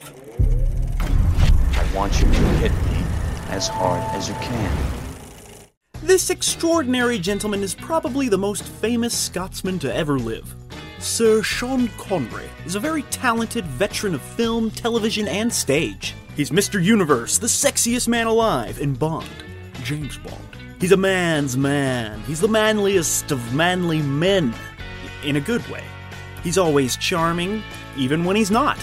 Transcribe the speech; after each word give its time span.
I 0.00 1.90
want 1.94 2.20
you 2.20 2.26
to 2.26 2.38
hit 2.58 2.72
me 2.72 3.04
as 3.48 3.66
hard 3.66 4.02
as 4.14 4.28
you 4.28 4.34
can. 4.36 4.94
This 6.02 6.30
extraordinary 6.30 7.18
gentleman 7.18 7.62
is 7.62 7.74
probably 7.74 8.28
the 8.28 8.38
most 8.38 8.62
famous 8.62 9.16
Scotsman 9.16 9.78
to 9.80 9.94
ever 9.94 10.18
live. 10.18 10.54
Sir 11.00 11.42
Sean 11.42 11.88
Connery 11.98 12.48
is 12.64 12.76
a 12.76 12.80
very 12.80 13.02
talented 13.04 13.64
veteran 13.64 14.14
of 14.14 14.22
film, 14.22 14.70
television, 14.70 15.26
and 15.26 15.52
stage. 15.52 16.14
He's 16.36 16.50
Mr. 16.50 16.82
Universe, 16.82 17.38
the 17.38 17.46
sexiest 17.46 18.06
man 18.06 18.26
alive, 18.28 18.78
in 18.78 18.94
Bond, 18.94 19.28
James 19.82 20.16
Bond. 20.18 20.36
He's 20.80 20.92
a 20.92 20.96
man's 20.96 21.56
man. 21.56 22.20
He's 22.20 22.40
the 22.40 22.48
manliest 22.48 23.32
of 23.32 23.54
manly 23.54 24.02
men. 24.02 24.54
In 25.24 25.36
a 25.36 25.40
good 25.40 25.66
way. 25.68 25.82
He's 26.44 26.58
always 26.58 26.96
charming, 26.96 27.64
even 27.96 28.24
when 28.24 28.36
he's 28.36 28.52
not. 28.52 28.78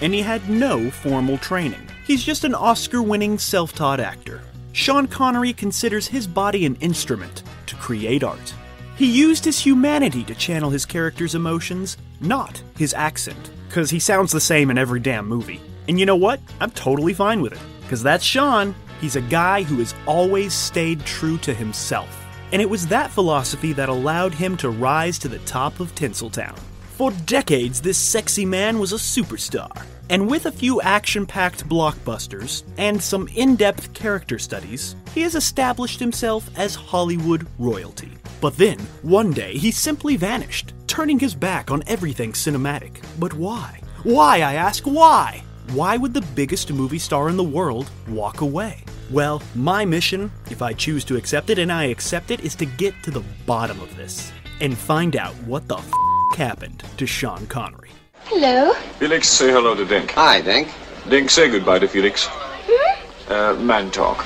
And 0.00 0.14
he 0.14 0.22
had 0.22 0.48
no 0.48 0.90
formal 0.90 1.38
training. 1.38 1.86
He's 2.06 2.24
just 2.24 2.44
an 2.44 2.54
Oscar 2.54 3.02
winning 3.02 3.38
self 3.38 3.72
taught 3.72 4.00
actor. 4.00 4.42
Sean 4.72 5.06
Connery 5.06 5.52
considers 5.52 6.06
his 6.06 6.26
body 6.26 6.64
an 6.64 6.76
instrument 6.76 7.42
to 7.66 7.76
create 7.76 8.22
art. 8.22 8.54
He 8.96 9.06
used 9.10 9.44
his 9.44 9.58
humanity 9.58 10.24
to 10.24 10.34
channel 10.34 10.70
his 10.70 10.84
character's 10.84 11.34
emotions, 11.34 11.96
not 12.20 12.62
his 12.76 12.94
accent, 12.94 13.50
because 13.66 13.90
he 13.90 13.98
sounds 13.98 14.30
the 14.30 14.40
same 14.40 14.70
in 14.70 14.78
every 14.78 15.00
damn 15.00 15.26
movie. 15.26 15.60
And 15.88 15.98
you 15.98 16.06
know 16.06 16.16
what? 16.16 16.40
I'm 16.60 16.70
totally 16.70 17.14
fine 17.14 17.40
with 17.40 17.52
it, 17.52 17.58
because 17.82 18.02
that's 18.02 18.24
Sean. 18.24 18.74
He's 19.00 19.16
a 19.16 19.22
guy 19.22 19.62
who 19.62 19.76
has 19.76 19.94
always 20.06 20.52
stayed 20.52 21.04
true 21.06 21.38
to 21.38 21.54
himself. 21.54 22.26
And 22.52 22.60
it 22.60 22.68
was 22.68 22.86
that 22.88 23.10
philosophy 23.10 23.72
that 23.72 23.88
allowed 23.88 24.34
him 24.34 24.56
to 24.58 24.70
rise 24.70 25.18
to 25.20 25.28
the 25.28 25.38
top 25.40 25.80
of 25.80 25.94
Tinseltown. 25.94 26.58
For 27.00 27.12
decades, 27.24 27.80
this 27.80 27.96
sexy 27.96 28.44
man 28.44 28.78
was 28.78 28.92
a 28.92 28.96
superstar. 28.96 29.86
And 30.10 30.28
with 30.28 30.44
a 30.44 30.52
few 30.52 30.82
action 30.82 31.24
packed 31.24 31.66
blockbusters 31.66 32.62
and 32.76 33.02
some 33.02 33.26
in 33.28 33.56
depth 33.56 33.94
character 33.94 34.38
studies, 34.38 34.96
he 35.14 35.22
has 35.22 35.34
established 35.34 35.98
himself 35.98 36.50
as 36.58 36.74
Hollywood 36.74 37.46
royalty. 37.58 38.12
But 38.42 38.58
then, 38.58 38.78
one 39.00 39.32
day, 39.32 39.54
he 39.54 39.70
simply 39.70 40.16
vanished, 40.16 40.74
turning 40.88 41.18
his 41.18 41.34
back 41.34 41.70
on 41.70 41.82
everything 41.86 42.32
cinematic. 42.32 43.02
But 43.18 43.32
why? 43.32 43.80
Why, 44.02 44.42
I 44.42 44.56
ask, 44.56 44.82
why? 44.82 45.42
Why 45.72 45.96
would 45.96 46.12
the 46.12 46.28
biggest 46.36 46.70
movie 46.70 46.98
star 46.98 47.30
in 47.30 47.38
the 47.38 47.42
world 47.42 47.90
walk 48.08 48.42
away? 48.42 48.84
Well, 49.10 49.42
my 49.54 49.86
mission, 49.86 50.30
if 50.50 50.60
I 50.60 50.74
choose 50.74 51.06
to 51.06 51.16
accept 51.16 51.48
it 51.48 51.58
and 51.58 51.72
I 51.72 51.84
accept 51.84 52.30
it, 52.30 52.40
is 52.40 52.54
to 52.56 52.66
get 52.66 52.92
to 53.04 53.10
the 53.10 53.24
bottom 53.46 53.80
of 53.80 53.96
this 53.96 54.32
and 54.60 54.76
find 54.76 55.16
out 55.16 55.34
what 55.44 55.66
the 55.66 55.78
f 55.78 55.90
happened 56.36 56.82
to 56.96 57.06
Sean 57.06 57.46
Connery. 57.46 57.90
Hello. 58.24 58.72
Felix, 58.98 59.28
say 59.28 59.50
hello 59.50 59.74
to 59.74 59.84
Dink. 59.84 60.12
Hi, 60.12 60.40
Dink. 60.40 60.68
Dink, 61.08 61.30
say 61.30 61.50
goodbye 61.50 61.78
to 61.80 61.88
Felix. 61.88 62.28
Hmm? 62.28 63.32
Uh, 63.32 63.54
man 63.54 63.90
talk. 63.90 64.24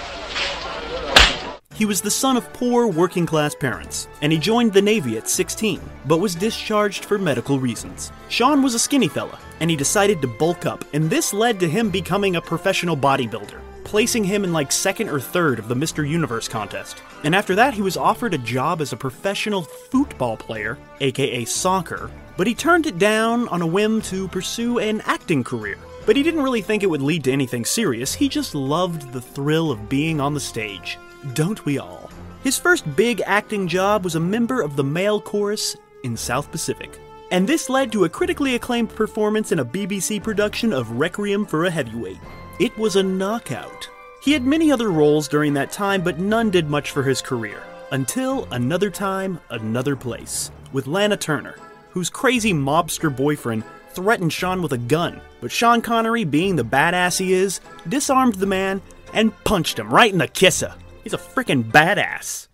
He 1.74 1.84
was 1.84 2.00
the 2.00 2.10
son 2.10 2.36
of 2.36 2.52
poor 2.52 2.86
working 2.86 3.26
class 3.26 3.52
parents, 3.52 4.06
and 4.22 4.30
he 4.30 4.38
joined 4.38 4.72
the 4.72 4.80
Navy 4.80 5.16
at 5.16 5.28
16, 5.28 5.80
but 6.06 6.18
was 6.18 6.36
discharged 6.36 7.04
for 7.04 7.18
medical 7.18 7.58
reasons. 7.58 8.12
Sean 8.28 8.62
was 8.62 8.74
a 8.74 8.78
skinny 8.78 9.08
fella, 9.08 9.38
and 9.58 9.68
he 9.68 9.76
decided 9.76 10.22
to 10.22 10.28
bulk 10.28 10.66
up, 10.66 10.84
and 10.92 11.10
this 11.10 11.32
led 11.32 11.58
to 11.58 11.68
him 11.68 11.90
becoming 11.90 12.36
a 12.36 12.40
professional 12.40 12.96
bodybuilder, 12.96 13.60
placing 13.84 14.24
him 14.24 14.44
in 14.44 14.52
like 14.52 14.72
second 14.72 15.08
or 15.08 15.20
third 15.20 15.58
of 15.58 15.68
the 15.68 15.74
Mr. 15.74 16.08
Universe 16.08 16.48
contest. 16.48 17.02
And 17.22 17.34
after 17.34 17.54
that, 17.54 17.74
he 17.74 17.82
was 17.82 17.96
offered 17.96 18.34
a 18.34 18.38
job 18.38 18.80
as 18.80 18.92
a 18.92 18.96
professional 18.96 19.62
football 19.62 20.36
player, 20.36 20.78
aka 21.00 21.44
soccer, 21.44 22.10
but 22.36 22.46
he 22.46 22.54
turned 22.54 22.86
it 22.86 22.98
down 22.98 23.46
on 23.48 23.62
a 23.62 23.66
whim 23.66 24.02
to 24.02 24.28
pursue 24.28 24.78
an 24.78 25.00
acting 25.02 25.44
career. 25.44 25.78
But 26.06 26.16
he 26.16 26.22
didn't 26.22 26.42
really 26.42 26.62
think 26.62 26.82
it 26.82 26.90
would 26.90 27.02
lead 27.02 27.24
to 27.24 27.32
anything 27.32 27.64
serious, 27.64 28.14
he 28.14 28.28
just 28.28 28.54
loved 28.54 29.12
the 29.12 29.20
thrill 29.20 29.70
of 29.70 29.88
being 29.88 30.20
on 30.20 30.34
the 30.34 30.40
stage. 30.40 30.98
Don't 31.32 31.64
we 31.64 31.78
all? 31.78 32.10
His 32.42 32.58
first 32.58 32.94
big 32.94 33.22
acting 33.24 33.66
job 33.68 34.04
was 34.04 34.16
a 34.16 34.20
member 34.20 34.60
of 34.60 34.76
the 34.76 34.84
male 34.84 35.20
chorus 35.20 35.76
in 36.02 36.16
South 36.16 36.50
Pacific. 36.50 36.98
And 37.30 37.48
this 37.48 37.70
led 37.70 37.90
to 37.92 38.04
a 38.04 38.08
critically 38.08 38.54
acclaimed 38.54 38.90
performance 38.90 39.50
in 39.50 39.60
a 39.60 39.64
BBC 39.64 40.22
production 40.22 40.72
of 40.72 40.90
Requiem 40.90 41.46
for 41.46 41.64
a 41.64 41.70
Heavyweight. 41.70 42.18
It 42.60 42.78
was 42.78 42.94
a 42.94 43.02
knockout. 43.02 43.88
He 44.22 44.32
had 44.32 44.46
many 44.46 44.70
other 44.70 44.92
roles 44.92 45.26
during 45.26 45.54
that 45.54 45.72
time, 45.72 46.02
but 46.02 46.20
none 46.20 46.50
did 46.50 46.70
much 46.70 46.92
for 46.92 47.02
his 47.02 47.20
career. 47.20 47.64
Until 47.90 48.46
another 48.52 48.90
time, 48.90 49.40
another 49.50 49.96
place, 49.96 50.52
with 50.72 50.86
Lana 50.86 51.16
Turner, 51.16 51.56
whose 51.90 52.08
crazy 52.08 52.52
mobster 52.52 53.14
boyfriend 53.14 53.64
threatened 53.90 54.32
Sean 54.32 54.62
with 54.62 54.72
a 54.72 54.78
gun. 54.78 55.20
But 55.40 55.50
Sean 55.50 55.82
Connery, 55.82 56.22
being 56.22 56.54
the 56.54 56.64
badass 56.64 57.18
he 57.18 57.32
is, 57.32 57.60
disarmed 57.88 58.36
the 58.36 58.46
man 58.46 58.80
and 59.12 59.34
punched 59.42 59.80
him 59.80 59.92
right 59.92 60.12
in 60.12 60.18
the 60.18 60.28
kisser. 60.28 60.74
He's 61.02 61.12
a 61.12 61.18
freaking 61.18 61.64
badass. 61.64 62.46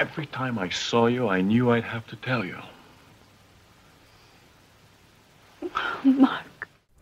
Every 0.00 0.26
time 0.26 0.58
I 0.58 0.70
saw 0.70 1.06
you, 1.06 1.28
I 1.28 1.40
knew 1.40 1.70
I'd 1.70 1.84
have 1.84 2.06
to 2.08 2.16
tell 2.16 2.44
you. 2.44 2.58
Mark. 6.04 6.45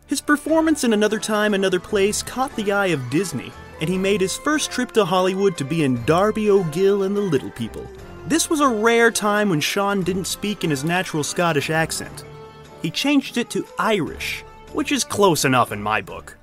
His 0.07 0.21
performance 0.21 0.83
in 0.83 0.93
Another 0.93 1.17
Time, 1.17 1.55
Another 1.55 1.79
Place 1.79 2.21
caught 2.21 2.55
the 2.55 2.71
eye 2.71 2.87
of 2.87 3.09
Disney, 3.09 3.51
and 3.81 3.89
he 3.89 3.97
made 3.97 4.21
his 4.21 4.37
first 4.37 4.69
trip 4.69 4.91
to 4.91 5.03
Hollywood 5.03 5.57
to 5.57 5.65
be 5.65 5.83
in 5.83 6.05
Darby 6.05 6.51
O'Gill 6.51 7.01
and 7.01 7.17
the 7.17 7.21
Little 7.21 7.49
People. 7.49 7.89
This 8.27 8.47
was 8.47 8.59
a 8.59 8.67
rare 8.67 9.09
time 9.09 9.49
when 9.49 9.59
Sean 9.59 10.03
didn't 10.03 10.25
speak 10.25 10.63
in 10.63 10.69
his 10.69 10.83
natural 10.83 11.23
Scottish 11.23 11.71
accent. 11.71 12.23
He 12.83 12.91
changed 12.91 13.37
it 13.37 13.49
to 13.49 13.65
Irish, 13.79 14.43
which 14.73 14.91
is 14.91 15.03
close 15.03 15.43
enough 15.43 15.71
in 15.71 15.81
my 15.81 16.01
book. 16.01 16.37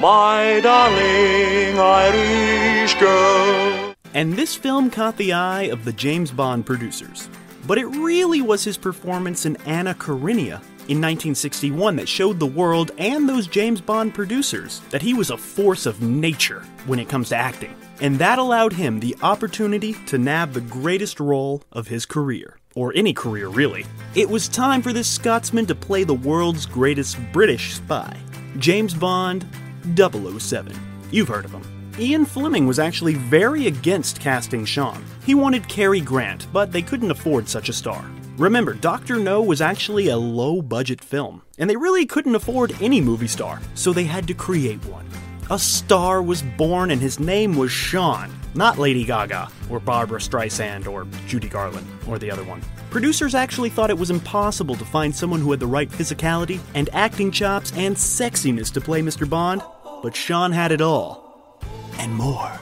My 0.00 0.60
darling 0.62 1.80
Irish 1.80 2.94
girl. 2.94 3.96
And 4.14 4.34
this 4.34 4.54
film 4.54 4.90
caught 4.90 5.16
the 5.16 5.32
eye 5.32 5.62
of 5.62 5.84
the 5.84 5.92
James 5.92 6.30
Bond 6.30 6.66
producers. 6.66 7.28
But 7.66 7.78
it 7.78 7.86
really 7.86 8.42
was 8.42 8.62
his 8.62 8.76
performance 8.76 9.44
in 9.44 9.56
Anna 9.66 9.94
Karenina 9.94 10.60
in 10.88 11.00
1961 11.00 11.96
that 11.96 12.08
showed 12.08 12.38
the 12.38 12.46
world 12.46 12.90
and 12.98 13.28
those 13.28 13.46
James 13.46 13.80
Bond 13.80 14.14
producers 14.14 14.80
that 14.90 15.02
he 15.02 15.14
was 15.14 15.30
a 15.30 15.36
force 15.36 15.86
of 15.86 16.02
nature 16.02 16.62
when 16.86 16.98
it 16.98 17.08
comes 17.08 17.28
to 17.30 17.36
acting. 17.36 17.74
And 18.00 18.18
that 18.18 18.38
allowed 18.38 18.72
him 18.72 19.00
the 19.00 19.16
opportunity 19.22 19.94
to 20.06 20.18
nab 20.18 20.52
the 20.52 20.60
greatest 20.60 21.20
role 21.20 21.62
of 21.70 21.88
his 21.88 22.04
career. 22.04 22.58
Or 22.74 22.92
any 22.96 23.12
career, 23.12 23.48
really. 23.48 23.86
It 24.14 24.28
was 24.28 24.48
time 24.48 24.82
for 24.82 24.92
this 24.92 25.08
Scotsman 25.08 25.66
to 25.66 25.74
play 25.74 26.04
the 26.04 26.14
world's 26.14 26.66
greatest 26.66 27.18
British 27.32 27.74
spy, 27.74 28.16
James 28.58 28.94
Bond 28.94 29.46
007. 29.94 30.74
You've 31.10 31.28
heard 31.28 31.44
of 31.44 31.52
him. 31.52 31.94
Ian 31.98 32.24
Fleming 32.24 32.66
was 32.66 32.78
actually 32.78 33.14
very 33.14 33.66
against 33.66 34.18
casting 34.18 34.64
Sean. 34.64 35.04
He 35.26 35.34
wanted 35.34 35.68
Cary 35.68 36.00
Grant, 36.00 36.46
but 36.52 36.72
they 36.72 36.82
couldn't 36.82 37.10
afford 37.10 37.48
such 37.48 37.68
a 37.68 37.72
star. 37.72 38.04
Remember, 38.38 38.72
Dr. 38.72 39.18
No 39.18 39.42
was 39.42 39.60
actually 39.60 40.08
a 40.08 40.16
low 40.16 40.62
budget 40.62 41.04
film, 41.04 41.42
and 41.58 41.68
they 41.68 41.76
really 41.76 42.06
couldn't 42.06 42.34
afford 42.34 42.74
any 42.80 42.98
movie 42.98 43.26
star, 43.26 43.60
so 43.74 43.92
they 43.92 44.04
had 44.04 44.26
to 44.26 44.32
create 44.32 44.82
one. 44.86 45.06
A 45.50 45.58
star 45.58 46.22
was 46.22 46.40
born, 46.40 46.90
and 46.90 47.00
his 47.00 47.20
name 47.20 47.54
was 47.54 47.70
Sean, 47.70 48.32
not 48.54 48.78
Lady 48.78 49.04
Gaga, 49.04 49.50
or 49.68 49.80
Barbra 49.80 50.18
Streisand, 50.18 50.86
or 50.86 51.06
Judy 51.26 51.48
Garland, 51.50 51.86
or 52.08 52.18
the 52.18 52.30
other 52.30 52.42
one. 52.44 52.62
Producers 52.88 53.34
actually 53.34 53.68
thought 53.68 53.90
it 53.90 53.98
was 53.98 54.10
impossible 54.10 54.76
to 54.76 54.84
find 54.86 55.14
someone 55.14 55.40
who 55.40 55.50
had 55.50 55.60
the 55.60 55.66
right 55.66 55.90
physicality 55.90 56.58
and 56.74 56.88
acting 56.94 57.30
chops 57.30 57.70
and 57.76 57.94
sexiness 57.94 58.72
to 58.72 58.80
play 58.80 59.02
Mr. 59.02 59.28
Bond, 59.28 59.60
but 60.02 60.16
Sean 60.16 60.52
had 60.52 60.72
it 60.72 60.80
all. 60.80 61.60
And 61.98 62.14
more. 62.14 62.58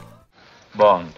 Bond. 0.75 1.13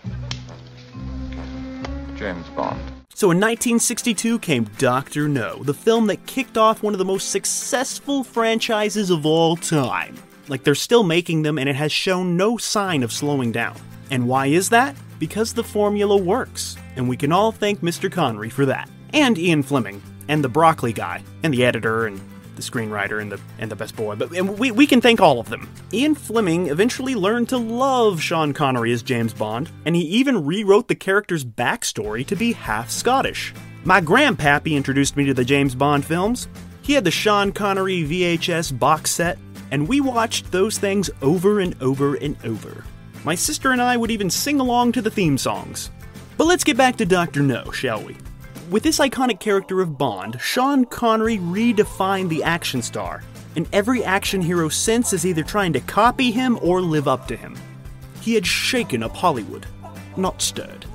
James 2.16 2.48
Bond. 2.50 2.93
So 3.16 3.30
in 3.30 3.38
1962 3.38 4.40
came 4.40 4.64
Dr. 4.80 5.28
No, 5.28 5.62
the 5.64 5.74
film 5.74 6.08
that 6.08 6.26
kicked 6.26 6.58
off 6.58 6.82
one 6.82 6.94
of 6.94 7.00
the 7.00 7.06
most 7.06 7.30
successful 7.30 8.24
franchises 8.24 9.12
of 9.12 9.26
all 9.26 9.56
time. 9.56 10.16
Like 10.48 10.64
they're 10.64 10.74
still 10.74 11.04
making 11.04 11.44
them 11.44 11.60
and 11.60 11.70
it 11.70 11.76
has 11.76 11.92
shown 11.92 12.36
no 12.36 12.58
sign 12.58 13.04
of 13.04 13.12
slowing 13.12 13.52
down. 13.52 13.78
And 14.10 14.28
why 14.28 14.48
is 14.48 14.70
that? 14.70 14.96
Because 15.20 15.54
the 15.54 15.64
formula 15.64 16.18
works. 16.18 16.76
And 16.96 17.08
we 17.08 17.16
can 17.16 17.32
all 17.32 17.52
thank 17.52 17.82
Mr. 17.82 18.12
Connery 18.12 18.50
for 18.50 18.66
that. 18.66 18.90
And 19.14 19.38
Ian 19.38 19.62
Fleming, 19.62 20.02
and 20.28 20.44
the 20.44 20.50
broccoli 20.50 20.92
guy, 20.92 21.24
and 21.44 21.54
the 21.54 21.64
editor, 21.64 22.08
and 22.08 22.20
the 22.56 22.62
screenwriter, 22.62 23.22
and 23.22 23.32
the 23.32 23.40
and 23.60 23.72
the 23.72 23.76
best 23.76 23.96
boy. 23.96 24.16
But 24.16 24.32
we, 24.32 24.72
we 24.72 24.88
can 24.88 25.02
thank 25.02 25.22
all 25.22 25.40
of 25.40 25.50
them. 25.50 25.70
Ian 25.92 26.16
Fleming 26.16 26.68
eventually 26.68 27.16
learned 27.16 27.50
to 27.50 27.58
love 27.58 28.22
Sean 28.22 28.54
Connery 28.54 28.92
as 28.92 29.04
James 29.04 29.34
Bond, 29.34 29.70
and 29.86 29.96
he 29.96 30.02
even 30.04 30.46
rewrote 30.46 30.88
the 30.88 30.96
character's 30.96 31.46
backstory 31.46 32.26
to 32.28 32.36
be 32.36 32.54
half 32.54 32.90
Scottish. 32.90 33.54
My 33.84 34.00
grandpappy 34.00 34.76
introduced 34.76 35.18
me 35.18 35.26
to 35.26 35.34
the 35.34 35.46
James 35.46 35.76
Bond 35.76 36.06
films. 36.06 36.48
He 36.82 36.94
had 36.94 37.04
the 37.04 37.12
Sean 37.12 37.52
Connery 37.52 38.04
VHS 38.04 38.78
box 38.78 39.12
set, 39.12 39.38
and 39.72 39.88
we 39.88 40.02
watched 40.02 40.52
those 40.52 40.78
things 40.78 41.10
over 41.22 41.60
and 41.60 41.76
over 41.82 42.16
and 42.16 42.38
over. 42.46 42.84
My 43.24 43.36
sister 43.36 43.72
and 43.72 43.82
I 43.82 43.98
would 43.98 44.12
even 44.12 44.30
sing 44.30 44.60
along 44.60 44.92
to 44.94 45.02
the 45.02 45.10
theme 45.10 45.38
songs. 45.38 45.92
But 46.38 46.46
let's 46.46 46.64
get 46.64 46.78
back 46.78 46.98
to 46.98 47.06
Dr. 47.06 47.42
No, 47.42 47.72
shall 47.72 48.04
we? 48.04 48.18
With 48.74 48.82
this 48.82 48.98
iconic 48.98 49.40
character 49.40 49.82
of 49.82 50.00
Bond, 50.00 50.42
Sean 50.42 50.86
Connery 50.86 51.38
redefined 51.38 52.30
the 52.30 52.42
action 52.42 52.82
star 52.82 53.22
and 53.56 53.70
every 53.72 54.04
action 54.04 54.42
hero 54.42 54.68
since 54.68 55.14
is 55.14 55.28
either 55.28 55.44
trying 55.44 55.74
to 55.74 55.80
copy 55.80 56.32
him 56.32 56.58
or 56.60 56.82
live 56.82 57.08
up 57.08 57.28
to 57.28 57.36
him. 57.36 57.56
He 58.22 58.34
had 58.34 58.48
shaken 58.48 59.04
up 59.04 59.16
Hollywood, 59.16 59.68
not 60.18 60.42
stirred. 60.42 60.88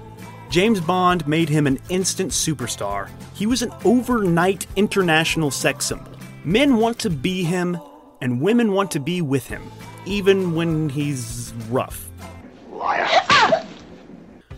James 0.51 0.81
Bond 0.81 1.29
made 1.29 1.49
him 1.49 1.69
an 1.69 1.79
instant 1.89 2.33
superstar. 2.33 3.11
He 3.35 3.47
was 3.47 3.63
an 3.63 3.71
overnight 3.85 4.67
international 4.75 5.53
sex 5.53 5.87
symbol. 5.87 6.11
Men 6.43 6.79
want 6.79 6.99
to 6.99 7.11
be 7.11 7.45
him, 7.45 7.79
and 8.21 8.41
women 8.41 8.73
want 8.73 8.91
to 8.91 8.99
be 8.99 9.23
with 9.23 9.47
him, 9.47 9.63
even 10.05 10.57
when 10.57 10.89
he's 10.89 11.53
rough. 11.71 12.11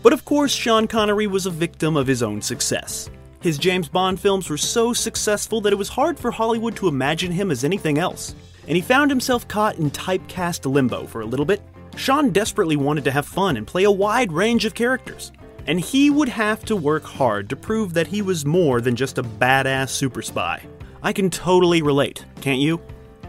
But 0.03 0.13
of 0.13 0.25
course, 0.25 0.53
Sean 0.53 0.87
Connery 0.87 1.27
was 1.27 1.45
a 1.45 1.51
victim 1.51 1.95
of 1.95 2.07
his 2.07 2.23
own 2.23 2.41
success. 2.41 3.09
His 3.41 3.57
James 3.57 3.87
Bond 3.87 4.19
films 4.19 4.49
were 4.49 4.57
so 4.57 4.93
successful 4.93 5.61
that 5.61 5.73
it 5.73 5.77
was 5.77 5.89
hard 5.89 6.19
for 6.19 6.31
Hollywood 6.31 6.75
to 6.77 6.87
imagine 6.87 7.31
him 7.31 7.51
as 7.51 7.63
anything 7.63 7.97
else, 7.97 8.35
and 8.67 8.75
he 8.75 8.81
found 8.81 9.09
himself 9.09 9.47
caught 9.47 9.77
in 9.77 9.91
typecast 9.91 10.71
limbo 10.71 11.05
for 11.07 11.21
a 11.21 11.25
little 11.25 11.45
bit. 11.45 11.61
Sean 11.97 12.31
desperately 12.31 12.75
wanted 12.75 13.03
to 13.03 13.11
have 13.11 13.25
fun 13.25 13.57
and 13.57 13.67
play 13.67 13.83
a 13.83 13.91
wide 13.91 14.31
range 14.31 14.65
of 14.65 14.75
characters, 14.75 15.31
and 15.67 15.79
he 15.79 16.09
would 16.09 16.29
have 16.29 16.63
to 16.65 16.75
work 16.75 17.03
hard 17.03 17.49
to 17.49 17.55
prove 17.55 17.93
that 17.93 18.07
he 18.07 18.21
was 18.21 18.45
more 18.45 18.81
than 18.81 18.95
just 18.95 19.17
a 19.17 19.23
badass 19.23 19.89
super 19.89 20.21
spy. 20.21 20.61
I 21.03 21.13
can 21.13 21.29
totally 21.29 21.81
relate, 21.81 22.25
can't 22.41 22.59
you? 22.59 22.81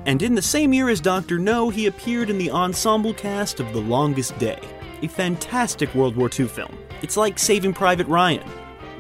And 0.05 0.23
in 0.23 0.35
the 0.35 0.43
same 0.43 0.73
year 0.73 0.89
as 0.89 1.01
Dr. 1.01 1.39
No, 1.39 1.71
he 1.71 1.87
appeared 1.87 2.29
in 2.29 2.39
the 2.39 2.51
ensemble 2.51 3.15
cast 3.15 3.61
of 3.61 3.73
The 3.73 3.81
Longest 3.81 4.39
Day, 4.39 4.59
a 5.03 5.09
fantastic 5.09 5.95
World 5.95 6.17
War 6.17 6.31
II 6.39 6.47
film. 6.47 6.79
It's 7.03 7.17
like 7.17 7.39
Saving 7.39 7.75
Private 7.75 8.07
Ryan, 8.07 8.49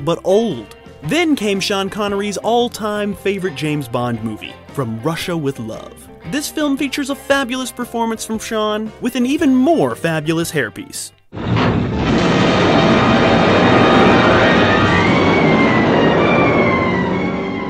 but 0.00 0.19
old. 0.25 0.76
Then 1.04 1.34
came 1.34 1.60
Sean 1.60 1.88
Connery's 1.88 2.37
all 2.37 2.69
time 2.69 3.14
favorite 3.14 3.54
James 3.54 3.88
Bond 3.88 4.22
movie, 4.22 4.54
From 4.69 5.00
Russia 5.02 5.37
with 5.37 5.58
Love. 5.58 6.08
This 6.31 6.49
film 6.49 6.76
features 6.76 7.10
a 7.10 7.14
fabulous 7.14 7.72
performance 7.72 8.25
from 8.25 8.38
Sean, 8.38 8.93
with 9.00 9.16
an 9.16 9.26
even 9.26 9.54
more 9.54 9.96
fabulous 9.96 10.52
hairpiece. 10.52 11.12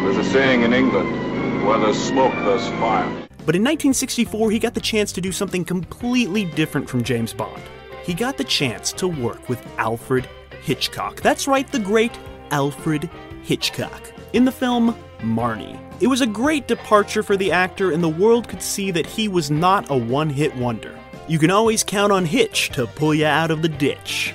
There's 0.02 0.16
a 0.16 0.24
saying 0.30 0.62
in 0.62 0.72
England 0.72 1.66
where 1.66 1.78
there's 1.78 1.98
smoke, 1.98 2.34
there's 2.44 2.66
fire. 2.80 3.08
But 3.44 3.56
in 3.56 3.62
1964, 3.62 4.50
he 4.50 4.58
got 4.58 4.74
the 4.74 4.80
chance 4.80 5.10
to 5.12 5.20
do 5.20 5.32
something 5.32 5.64
completely 5.64 6.44
different 6.44 6.88
from 6.88 7.02
James 7.02 7.32
Bond. 7.32 7.62
He 8.04 8.14
got 8.14 8.36
the 8.36 8.44
chance 8.44 8.92
to 8.94 9.08
work 9.08 9.48
with 9.48 9.64
Alfred 9.78 10.28
Hitchcock. 10.62 11.20
That's 11.20 11.46
right, 11.46 11.70
the 11.70 11.78
great 11.78 12.12
Alfred 12.50 13.08
Hitchcock. 13.42 14.12
In 14.32 14.44
the 14.44 14.52
film 14.52 14.96
Marnie. 15.20 15.78
It 16.00 16.08
was 16.08 16.20
a 16.20 16.26
great 16.26 16.66
departure 16.66 17.22
for 17.22 17.36
the 17.36 17.52
actor, 17.52 17.92
and 17.92 18.02
the 18.02 18.08
world 18.08 18.48
could 18.48 18.62
see 18.62 18.90
that 18.90 19.06
he 19.06 19.28
was 19.28 19.50
not 19.50 19.90
a 19.90 19.96
one 19.96 20.30
hit 20.30 20.54
wonder. 20.56 20.98
You 21.28 21.38
can 21.38 21.50
always 21.50 21.84
count 21.84 22.12
on 22.12 22.24
Hitch 22.24 22.70
to 22.70 22.86
pull 22.86 23.14
you 23.14 23.26
out 23.26 23.50
of 23.50 23.62
the 23.62 23.68
ditch. 23.68 24.34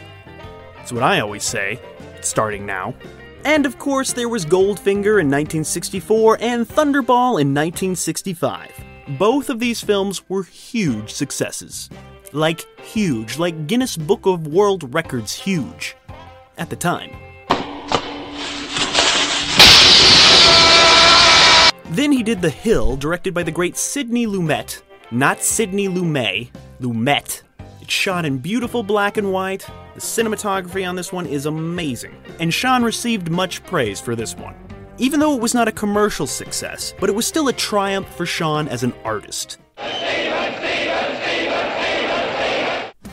That's 0.76 0.94
what 0.94 1.04
I 1.04 1.20
always 1.20 1.44
say, 1.44 1.80
starting 2.22 2.66
now. 2.66 2.94
And 3.44 3.66
of 3.66 3.78
course, 3.80 4.14
there 4.14 4.30
was 4.30 4.46
Goldfinger 4.46 5.20
in 5.20 5.28
1964 5.28 6.38
and 6.40 6.68
Thunderball 6.68 7.40
in 7.42 7.54
1965. 7.54 8.72
Both 9.18 9.50
of 9.50 9.60
these 9.60 9.82
films 9.82 10.28
were 10.30 10.44
huge 10.44 11.12
successes. 11.12 11.90
Like, 12.38 12.68
huge, 12.82 13.40
like 13.40 13.66
Guinness 13.66 13.98
Book 13.98 14.28
of 14.28 14.46
World 14.46 14.94
Records 14.94 15.34
huge. 15.34 15.96
At 16.60 16.70
the 16.70 16.76
time. 16.76 17.10
Then 21.90 22.12
he 22.12 22.22
did 22.22 22.44
The 22.44 22.52
Hill, 22.52 22.96
directed 22.96 23.34
by 23.34 23.42
the 23.42 23.52
great 23.52 23.76
Sidney 23.76 24.28
Lumet. 24.28 24.84
Not 25.10 25.42
Sidney 25.42 25.88
Lumet, 25.88 26.50
Lumet. 26.80 27.42
It's 27.82 27.92
shot 27.92 28.24
in 28.24 28.38
beautiful 28.38 28.84
black 28.84 29.18
and 29.18 29.34
white. 29.34 29.66
The 29.96 30.02
cinematography 30.02 30.88
on 30.88 30.96
this 30.96 31.12
one 31.12 31.26
is 31.26 31.48
amazing. 31.48 32.16
And 32.40 32.54
Sean 32.54 32.84
received 32.84 33.32
much 33.32 33.64
praise 33.64 34.00
for 34.00 34.16
this 34.16 34.36
one. 34.36 34.54
Even 35.00 35.20
though 35.20 35.34
it 35.34 35.42
was 35.42 35.56
not 35.56 35.68
a 35.68 35.72
commercial 35.72 36.28
success, 36.28 36.94
but 37.00 37.10
it 37.10 37.16
was 37.16 37.26
still 37.26 37.48
a 37.48 37.54
triumph 37.54 38.08
for 38.16 38.28
Sean 38.28 38.68
as 38.68 38.84
an 38.84 38.94
artist. 39.04 39.58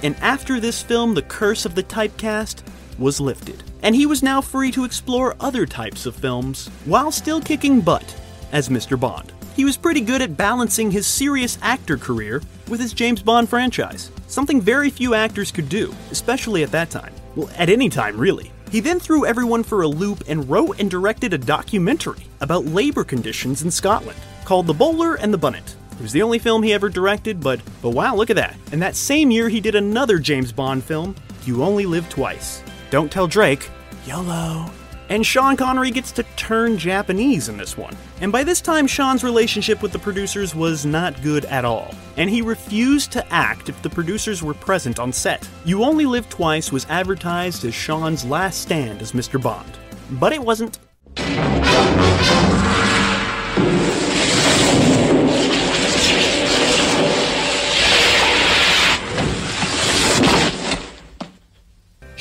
And 0.05 0.15
after 0.21 0.61
this 0.61 0.83
film, 0.83 1.15
the 1.15 1.23
curse 1.23 1.65
of 1.65 1.75
the 1.75 1.83
typecast 1.83 2.63
was 2.99 3.23
lifted, 3.23 3.65
and 3.83 3.97
he 3.97 4.05
was 4.05 4.23
now 4.23 4.43
free 4.43 4.71
to 4.73 4.85
explore 4.85 5.35
other 5.41 5.65
types 5.65 6.05
of 6.05 6.15
films 6.15 6.69
while 6.85 7.11
still 7.11 7.41
kicking 7.41 7.81
butt 7.81 8.15
as 8.53 8.69
Mr. 8.69 9.01
Bond. 9.01 9.33
He 9.57 9.65
was 9.65 9.79
pretty 9.79 10.03
good 10.03 10.21
at 10.21 10.37
balancing 10.37 10.91
his 10.91 11.07
serious 11.07 11.57
actor 11.63 11.97
career 11.97 12.43
with 12.69 12.81
his 12.81 12.93
James 12.93 13.23
Bond 13.23 13.49
franchise, 13.49 14.11
something 14.27 14.61
very 14.61 14.91
few 14.91 15.15
actors 15.15 15.51
could 15.51 15.71
do, 15.71 15.95
especially 16.11 16.63
at 16.63 16.71
that 16.73 16.91
time. 16.91 17.15
Well, 17.35 17.49
at 17.57 17.71
any 17.71 17.89
time, 17.89 18.19
really. 18.19 18.53
He 18.71 18.81
then 18.81 19.01
threw 19.01 19.25
everyone 19.25 19.63
for 19.63 19.83
a 19.83 19.89
loop 19.89 20.25
and 20.29 20.49
wrote 20.51 20.81
and 20.81 20.91
directed 20.91 21.33
a 21.33 21.39
documentary 21.39 22.27
about 22.43 22.67
labor 22.67 23.05
conditions 23.05 23.63
in 23.63 23.71
Scotland 23.71 24.19
called 24.45 24.67
The 24.67 24.75
Bowler 24.75 25.15
and 25.15 25.33
the 25.33 25.39
Bunnet. 25.39 25.77
It 25.99 26.03
was 26.03 26.13
the 26.13 26.23
only 26.23 26.39
film 26.39 26.63
he 26.63 26.73
ever 26.73 26.89
directed, 26.89 27.41
but 27.41 27.61
but 27.81 27.91
wow, 27.91 28.15
look 28.15 28.31
at 28.31 28.37
that. 28.37 28.57
And 28.73 28.83
that 28.83 28.97
same 28.97 29.31
year 29.31 29.49
he 29.49 29.61
did 29.61 29.75
another 29.75 30.19
James 30.19 30.53
Bond 30.53 30.83
film, 30.83 31.15
You 31.45 31.63
Only 31.63 31.87
Live 31.87 32.09
Twice. 32.09 32.63
Don't 32.91 33.11
tell 33.11 33.27
Drake, 33.27 33.69
YOLO. 34.07 34.71
And 35.09 35.25
Sean 35.25 35.57
Connery 35.57 35.91
gets 35.91 36.13
to 36.13 36.23
turn 36.37 36.79
Japanese 36.79 37.49
in 37.49 37.57
this 37.57 37.77
one. 37.77 37.95
And 38.21 38.33
by 38.33 38.43
this 38.43 38.61
time, 38.61 38.87
Sean's 38.87 39.23
relationship 39.23 39.83
with 39.83 39.93
the 39.93 39.99
producers 39.99 40.55
was 40.55 40.87
not 40.87 41.21
good 41.23 41.45
at 41.45 41.65
all. 41.65 41.95
And 42.17 42.31
he 42.31 42.41
refused 42.41 43.13
to 43.13 43.33
act 43.33 43.69
if 43.69 43.81
the 43.83 43.91
producers 43.91 44.43
were 44.43 44.55
present 44.55 44.99
on 44.99 45.13
set. 45.13 45.49
You 45.65 45.85
Only 45.85 46.07
Live 46.07 46.29
Twice 46.31 46.73
was 46.73 46.87
advertised 46.89 47.65
as 47.65 47.75
Sean's 47.75 48.25
last 48.25 48.63
stand 48.63 49.03
as 49.03 49.13
Mr. 49.13 49.41
Bond. 49.41 49.71
But 50.13 50.33
it 50.33 50.43
wasn't. 50.43 50.79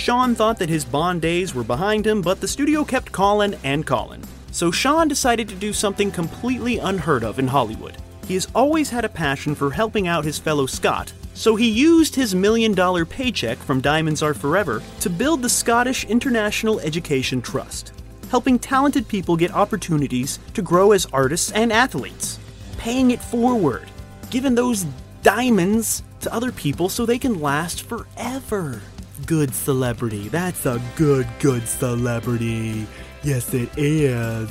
Sean 0.03 0.35
thought 0.35 0.59
that 0.59 0.67
his 0.67 0.83
Bond 0.83 1.21
days 1.21 1.55
were 1.55 1.63
behind 1.63 2.05
him, 2.05 2.21
but 2.21 2.41
the 2.41 2.47
studio 2.49 2.83
kept 2.83 3.13
calling 3.13 3.55
and 3.63 3.85
calling. 3.85 4.21
So 4.51 4.69
Sean 4.69 5.07
decided 5.07 5.47
to 5.47 5.55
do 5.55 5.71
something 5.71 6.11
completely 6.11 6.77
unheard 6.77 7.23
of 7.23 7.39
in 7.39 7.47
Hollywood. 7.47 7.95
He 8.27 8.33
has 8.33 8.49
always 8.53 8.89
had 8.89 9.05
a 9.05 9.09
passion 9.23 9.55
for 9.55 9.71
helping 9.71 10.09
out 10.09 10.25
his 10.25 10.37
fellow 10.37 10.65
Scot, 10.65 11.13
so 11.35 11.55
he 11.55 11.69
used 11.69 12.15
his 12.15 12.35
million 12.35 12.73
dollar 12.73 13.05
paycheck 13.05 13.57
from 13.59 13.79
Diamonds 13.79 14.21
Are 14.21 14.33
Forever 14.33 14.83
to 14.99 15.09
build 15.09 15.41
the 15.41 15.47
Scottish 15.47 16.03
International 16.03 16.81
Education 16.81 17.41
Trust, 17.41 17.93
helping 18.29 18.59
talented 18.59 19.07
people 19.07 19.37
get 19.37 19.53
opportunities 19.53 20.37
to 20.53 20.61
grow 20.61 20.91
as 20.91 21.05
artists 21.13 21.53
and 21.53 21.71
athletes, 21.71 22.39
paying 22.77 23.11
it 23.11 23.21
forward, 23.21 23.89
giving 24.29 24.53
those 24.53 24.85
diamonds 25.21 26.03
to 26.19 26.33
other 26.33 26.51
people 26.51 26.89
so 26.89 27.05
they 27.05 27.17
can 27.17 27.39
last 27.39 27.83
forever 27.83 28.81
good 29.25 29.53
celebrity. 29.53 30.27
That's 30.29 30.65
a 30.65 30.81
good, 30.95 31.27
good 31.39 31.67
celebrity. 31.67 32.87
Yes, 33.23 33.53
it 33.53 33.69
is. 33.77 34.49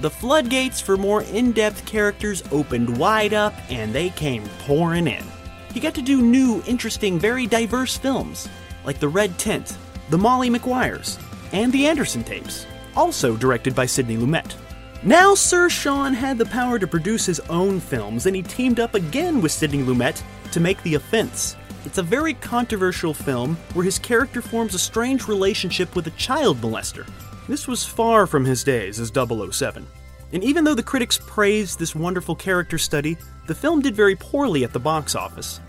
The 0.00 0.10
floodgates 0.10 0.80
for 0.80 0.96
more 0.96 1.22
in 1.22 1.52
depth 1.52 1.84
characters 1.84 2.42
opened 2.50 2.96
wide 2.96 3.34
up 3.34 3.54
and 3.70 3.92
they 3.92 4.10
came 4.10 4.48
pouring 4.60 5.06
in. 5.06 5.24
He 5.72 5.80
got 5.80 5.94
to 5.94 6.02
do 6.02 6.22
new, 6.22 6.62
interesting, 6.66 7.18
very 7.18 7.46
diverse 7.46 7.96
films, 7.96 8.48
like 8.84 8.98
The 8.98 9.08
Red 9.08 9.38
Tent, 9.38 9.76
The 10.08 10.18
Molly 10.18 10.50
Maguires, 10.50 11.18
and 11.52 11.72
The 11.72 11.86
Anderson 11.86 12.24
Tapes, 12.24 12.66
also 12.96 13.36
directed 13.36 13.74
by 13.74 13.86
Sidney 13.86 14.16
Lumet. 14.16 14.54
Now, 15.02 15.34
Sir 15.34 15.68
Sean 15.68 16.12
had 16.12 16.38
the 16.38 16.46
power 16.46 16.78
to 16.78 16.86
produce 16.86 17.24
his 17.24 17.40
own 17.48 17.80
films, 17.80 18.26
and 18.26 18.34
he 18.34 18.42
teamed 18.42 18.80
up 18.80 18.94
again 18.94 19.40
with 19.40 19.52
Sidney 19.52 19.82
Lumet 19.82 20.22
to 20.52 20.60
make 20.60 20.82
The 20.82 20.96
Offense, 20.96 21.56
it's 21.86 21.98
a 21.98 22.02
very 22.02 22.34
controversial 22.34 23.14
film 23.14 23.56
where 23.72 23.84
his 23.84 23.98
character 23.98 24.42
forms 24.42 24.74
a 24.74 24.78
strange 24.78 25.28
relationship 25.28 25.96
with 25.96 26.06
a 26.06 26.12
child 26.12 26.60
molester. 26.60 27.08
This 27.48 27.66
was 27.66 27.84
far 27.84 28.26
from 28.26 28.44
his 28.44 28.62
days 28.62 29.00
as 29.00 29.10
007. 29.14 29.86
And 30.32 30.44
even 30.44 30.62
though 30.62 30.74
the 30.74 30.82
critics 30.82 31.18
praised 31.26 31.78
this 31.78 31.94
wonderful 31.94 32.36
character 32.36 32.78
study, 32.78 33.16
the 33.46 33.54
film 33.54 33.80
did 33.80 33.96
very 33.96 34.14
poorly 34.14 34.62
at 34.62 34.72
the 34.72 34.78
box 34.78 35.14
office. 35.14 35.60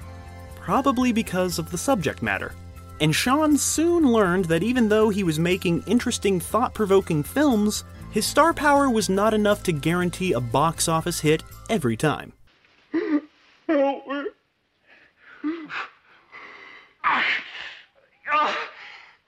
Probably 0.56 1.12
because 1.12 1.58
of 1.58 1.72
the 1.72 1.78
subject 1.78 2.22
matter. 2.22 2.54
And 3.00 3.16
Sean 3.16 3.58
soon 3.58 4.12
learned 4.12 4.46
that 4.46 4.62
even 4.62 4.90
though 4.90 5.10
he 5.10 5.24
was 5.24 5.40
making 5.40 5.84
interesting, 5.88 6.40
thought 6.40 6.76
provoking 6.76 7.24
films, 7.24 7.84
his 8.12 8.28
star 8.28 8.54
power 8.54 8.90
was 8.90 9.10
not 9.10 9.34
enough 9.34 9.64
to 9.64 9.72
guarantee 9.72 10.34
a 10.34 10.40
box 10.40 10.88
office 10.88 11.22
hit 11.22 11.42
every 11.70 11.98
time. 11.98 12.34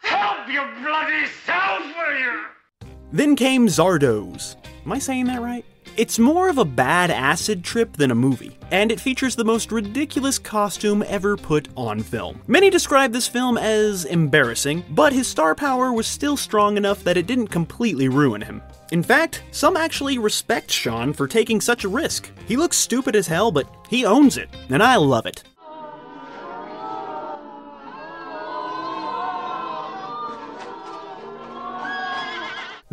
Help 0.02 0.48
your 0.48 0.68
bloody 0.82 1.26
self, 1.46 1.82
will 1.82 2.20
you? 2.20 2.42
Then 3.14 3.36
came 3.36 3.68
Zardoz. 3.68 4.56
Am 4.84 4.92
I 4.92 4.98
saying 4.98 5.26
that 5.26 5.40
right? 5.40 5.64
It's 5.98 6.18
more 6.18 6.50
of 6.50 6.58
a 6.58 6.66
bad 6.66 7.12
acid 7.12 7.64
trip 7.64 7.96
than 7.96 8.10
a 8.10 8.16
movie, 8.16 8.58
and 8.72 8.92
it 8.92 9.00
features 9.00 9.36
the 9.36 9.46
most 9.46 9.72
ridiculous 9.72 10.40
costume 10.40 11.04
ever 11.08 11.38
put 11.38 11.68
on 11.78 12.02
film. 12.02 12.42
Many 12.48 12.72
describe 12.72 13.12
this 13.12 13.28
film 13.28 13.60
as 13.60 14.06
embarrassing, 14.06 14.84
but 14.90 15.14
his 15.14 15.28
star 15.28 15.54
power 15.54 15.94
was 15.94 16.08
still 16.08 16.36
strong 16.36 16.76
enough 16.76 17.04
that 17.04 17.16
it 17.16 17.28
didn't 17.28 17.50
completely 17.50 18.08
ruin 18.08 18.42
him. 18.42 18.64
In 18.92 19.04
fact, 19.04 19.44
some 19.52 19.78
actually 19.78 20.18
respect 20.18 20.72
Sean 20.72 21.14
for 21.14 21.28
taking 21.28 21.62
such 21.62 21.84
a 21.84 21.90
risk. 21.90 22.32
He 22.48 22.58
looks 22.58 22.78
stupid 22.78 23.16
as 23.16 23.28
hell, 23.28 23.52
but 23.52 23.68
he 23.90 24.06
owns 24.06 24.38
it, 24.38 24.50
and 24.70 24.82
I 24.82 24.96
love 24.96 25.28
it. 25.28 25.44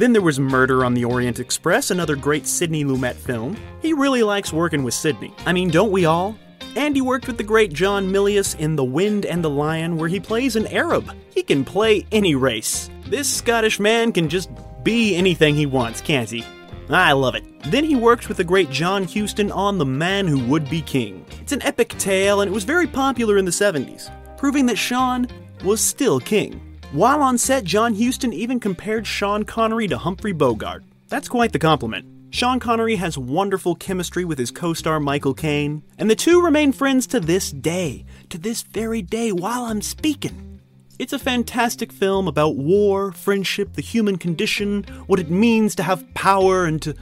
Then 0.00 0.14
there 0.14 0.22
was 0.22 0.40
Murder 0.40 0.82
on 0.82 0.94
the 0.94 1.04
Orient 1.04 1.40
Express, 1.40 1.90
another 1.90 2.16
great 2.16 2.46
Sidney 2.46 2.86
Lumet 2.86 3.16
film. 3.16 3.54
He 3.82 3.92
really 3.92 4.22
likes 4.22 4.50
working 4.50 4.82
with 4.82 4.94
Sidney. 4.94 5.30
I 5.44 5.52
mean, 5.52 5.68
don't 5.68 5.92
we 5.92 6.06
all? 6.06 6.38
And 6.74 6.96
he 6.96 7.02
worked 7.02 7.26
with 7.26 7.36
the 7.36 7.42
great 7.42 7.70
John 7.74 8.10
Milius 8.10 8.58
in 8.58 8.76
The 8.76 8.82
Wind 8.82 9.26
and 9.26 9.44
the 9.44 9.50
Lion, 9.50 9.98
where 9.98 10.08
he 10.08 10.18
plays 10.18 10.56
an 10.56 10.68
Arab. 10.68 11.14
He 11.28 11.42
can 11.42 11.66
play 11.66 12.06
any 12.12 12.34
race. 12.34 12.88
This 13.08 13.28
Scottish 13.28 13.78
man 13.78 14.10
can 14.10 14.30
just 14.30 14.48
be 14.82 15.14
anything 15.16 15.54
he 15.54 15.66
wants, 15.66 16.00
can't 16.00 16.30
he? 16.30 16.46
I 16.88 17.12
love 17.12 17.34
it. 17.34 17.44
Then 17.64 17.84
he 17.84 17.94
worked 17.94 18.28
with 18.28 18.38
the 18.38 18.42
great 18.44 18.70
John 18.70 19.04
Huston 19.04 19.52
on 19.52 19.76
The 19.76 19.84
Man 19.84 20.26
Who 20.26 20.42
Would 20.46 20.70
Be 20.70 20.80
King. 20.80 21.26
It's 21.42 21.52
an 21.52 21.60
epic 21.60 21.90
tale, 21.98 22.40
and 22.40 22.50
it 22.50 22.54
was 22.54 22.64
very 22.64 22.86
popular 22.86 23.36
in 23.36 23.44
the 23.44 23.50
70s, 23.50 24.10
proving 24.38 24.64
that 24.64 24.78
Sean 24.78 25.28
was 25.62 25.82
still 25.82 26.20
king. 26.20 26.69
While 26.92 27.22
on 27.22 27.38
set, 27.38 27.62
John 27.62 27.94
Huston 27.94 28.32
even 28.32 28.58
compared 28.58 29.06
Sean 29.06 29.44
Connery 29.44 29.86
to 29.86 29.96
Humphrey 29.96 30.32
Bogart. 30.32 30.82
That's 31.06 31.28
quite 31.28 31.52
the 31.52 31.58
compliment. 31.60 32.04
Sean 32.34 32.58
Connery 32.58 32.96
has 32.96 33.16
wonderful 33.16 33.76
chemistry 33.76 34.24
with 34.24 34.38
his 34.38 34.50
co 34.50 34.72
star 34.74 34.98
Michael 34.98 35.32
Caine, 35.32 35.84
and 35.98 36.10
the 36.10 36.16
two 36.16 36.42
remain 36.42 36.72
friends 36.72 37.06
to 37.08 37.20
this 37.20 37.52
day, 37.52 38.04
to 38.30 38.38
this 38.38 38.62
very 38.62 39.02
day 39.02 39.30
while 39.30 39.66
I'm 39.66 39.82
speaking. 39.82 40.60
It's 40.98 41.12
a 41.12 41.18
fantastic 41.20 41.92
film 41.92 42.26
about 42.26 42.56
war, 42.56 43.12
friendship, 43.12 43.74
the 43.74 43.82
human 43.82 44.18
condition, 44.18 44.82
what 45.06 45.20
it 45.20 45.30
means 45.30 45.76
to 45.76 45.84
have 45.84 46.12
power, 46.14 46.64
and 46.64 46.82
to. 46.82 46.96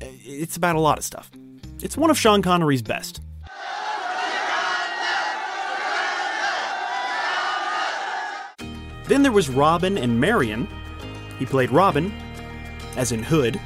It's 0.00 0.56
about 0.56 0.74
a 0.74 0.80
lot 0.80 0.98
of 0.98 1.04
stuff. 1.04 1.30
It's 1.80 1.96
one 1.96 2.10
of 2.10 2.18
Sean 2.18 2.42
Connery's 2.42 2.82
best. 2.82 3.20
Then 9.06 9.22
there 9.22 9.32
was 9.32 9.48
Robin 9.48 9.98
and 9.98 10.20
Marian. 10.20 10.68
He 11.38 11.46
played 11.46 11.70
Robin, 11.70 12.12
as 12.96 13.12
in 13.12 13.22
Hood, 13.22 13.60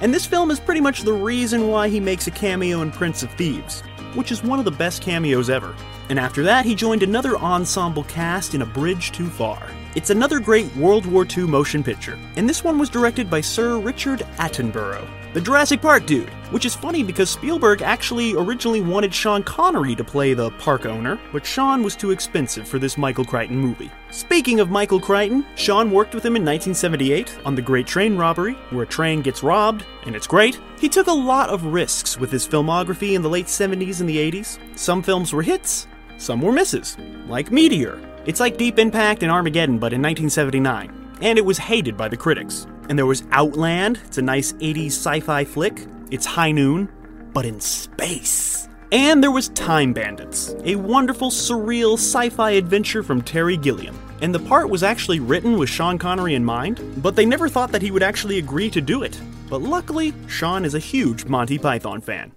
and 0.00 0.12
this 0.12 0.26
film 0.26 0.50
is 0.50 0.60
pretty 0.60 0.80
much 0.80 1.02
the 1.02 1.12
reason 1.12 1.68
why 1.68 1.88
he 1.88 2.00
makes 2.00 2.26
a 2.26 2.30
cameo 2.30 2.82
in 2.82 2.90
Prince 2.90 3.22
of 3.22 3.30
Thieves, 3.32 3.80
which 4.14 4.32
is 4.32 4.42
one 4.42 4.58
of 4.58 4.64
the 4.64 4.70
best 4.70 5.02
cameos 5.02 5.48
ever. 5.48 5.74
And 6.10 6.18
after 6.18 6.42
that, 6.42 6.66
he 6.66 6.74
joined 6.74 7.02
another 7.02 7.38
ensemble 7.38 8.04
cast 8.04 8.54
in 8.54 8.62
A 8.62 8.66
Bridge 8.66 9.12
Too 9.12 9.28
Far. 9.28 9.66
It's 9.94 10.10
another 10.10 10.40
great 10.40 10.74
World 10.74 11.06
War 11.06 11.24
II 11.24 11.44
motion 11.44 11.84
picture, 11.84 12.18
and 12.36 12.48
this 12.48 12.64
one 12.64 12.80
was 12.80 12.90
directed 12.90 13.30
by 13.30 13.40
Sir 13.40 13.78
Richard 13.78 14.26
Attenborough, 14.38 15.06
the 15.34 15.40
Jurassic 15.40 15.80
Park 15.80 16.04
dude, 16.04 16.30
which 16.50 16.64
is 16.64 16.74
funny 16.74 17.04
because 17.04 17.30
Spielberg 17.30 17.80
actually 17.80 18.34
originally 18.34 18.80
wanted 18.80 19.14
Sean 19.14 19.44
Connery 19.44 19.94
to 19.94 20.02
play 20.02 20.34
the 20.34 20.50
park 20.52 20.84
owner, 20.84 21.20
but 21.32 21.46
Sean 21.46 21.84
was 21.84 21.94
too 21.94 22.10
expensive 22.10 22.66
for 22.66 22.80
this 22.80 22.98
Michael 22.98 23.24
Crichton 23.24 23.56
movie. 23.56 23.88
Speaking 24.10 24.58
of 24.58 24.68
Michael 24.68 24.98
Crichton, 24.98 25.46
Sean 25.54 25.92
worked 25.92 26.12
with 26.12 26.24
him 26.24 26.34
in 26.34 26.44
1978 26.44 27.38
on 27.44 27.54
The 27.54 27.62
Great 27.62 27.86
Train 27.86 28.16
Robbery, 28.16 28.54
where 28.70 28.82
a 28.82 28.86
train 28.86 29.22
gets 29.22 29.44
robbed, 29.44 29.84
and 30.06 30.16
it's 30.16 30.26
great. 30.26 30.58
He 30.80 30.88
took 30.88 31.06
a 31.06 31.12
lot 31.12 31.50
of 31.50 31.66
risks 31.66 32.18
with 32.18 32.32
his 32.32 32.48
filmography 32.48 33.14
in 33.14 33.22
the 33.22 33.30
late 33.30 33.46
70s 33.46 34.00
and 34.00 34.08
the 34.08 34.16
80s. 34.16 34.58
Some 34.76 35.04
films 35.04 35.32
were 35.32 35.42
hits, 35.42 35.86
some 36.18 36.40
were 36.40 36.50
misses, 36.50 36.96
like 37.28 37.52
Meteor. 37.52 38.13
It's 38.26 38.40
like 38.40 38.56
Deep 38.56 38.78
Impact 38.78 39.22
and 39.22 39.30
Armageddon, 39.30 39.78
but 39.78 39.92
in 39.92 40.00
1979. 40.00 41.18
And 41.20 41.38
it 41.38 41.44
was 41.44 41.58
hated 41.58 41.94
by 41.94 42.08
the 42.08 42.16
critics. 42.16 42.66
And 42.88 42.98
there 42.98 43.04
was 43.04 43.22
Outland, 43.32 44.00
it's 44.04 44.16
a 44.16 44.22
nice 44.22 44.54
80s 44.54 44.86
sci 44.86 45.20
fi 45.20 45.44
flick. 45.44 45.86
It's 46.10 46.24
High 46.24 46.52
Noon, 46.52 46.88
but 47.34 47.44
in 47.44 47.60
space. 47.60 48.66
And 48.92 49.22
there 49.22 49.30
was 49.30 49.50
Time 49.50 49.92
Bandits, 49.92 50.54
a 50.64 50.76
wonderful, 50.76 51.30
surreal 51.30 51.94
sci 51.94 52.30
fi 52.30 52.52
adventure 52.52 53.02
from 53.02 53.20
Terry 53.20 53.58
Gilliam. 53.58 53.98
And 54.22 54.34
the 54.34 54.38
part 54.38 54.70
was 54.70 54.82
actually 54.82 55.20
written 55.20 55.58
with 55.58 55.68
Sean 55.68 55.98
Connery 55.98 56.34
in 56.34 56.44
mind, 56.44 57.02
but 57.02 57.16
they 57.16 57.26
never 57.26 57.48
thought 57.48 57.72
that 57.72 57.82
he 57.82 57.90
would 57.90 58.02
actually 58.02 58.38
agree 58.38 58.70
to 58.70 58.80
do 58.80 59.02
it. 59.02 59.20
But 59.50 59.60
luckily, 59.60 60.14
Sean 60.28 60.64
is 60.64 60.74
a 60.74 60.78
huge 60.78 61.26
Monty 61.26 61.58
Python 61.58 62.00
fan. 62.00 62.32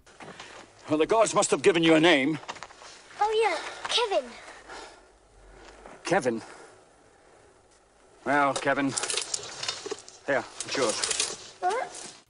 Well, 0.90 0.98
the 0.98 1.06
gods 1.06 1.34
must 1.34 1.52
have 1.52 1.62
given 1.62 1.84
you 1.84 1.96
a 1.96 2.00
name. 2.00 2.40
Oh, 3.22 3.34
yeah, 3.42 3.58
Kevin. 3.90 4.30
Kevin. 6.08 6.42
Well, 8.24 8.54
Kevin. 8.54 8.94
Here, 10.26 10.44
it's 10.66 10.78
yours. 10.78 11.54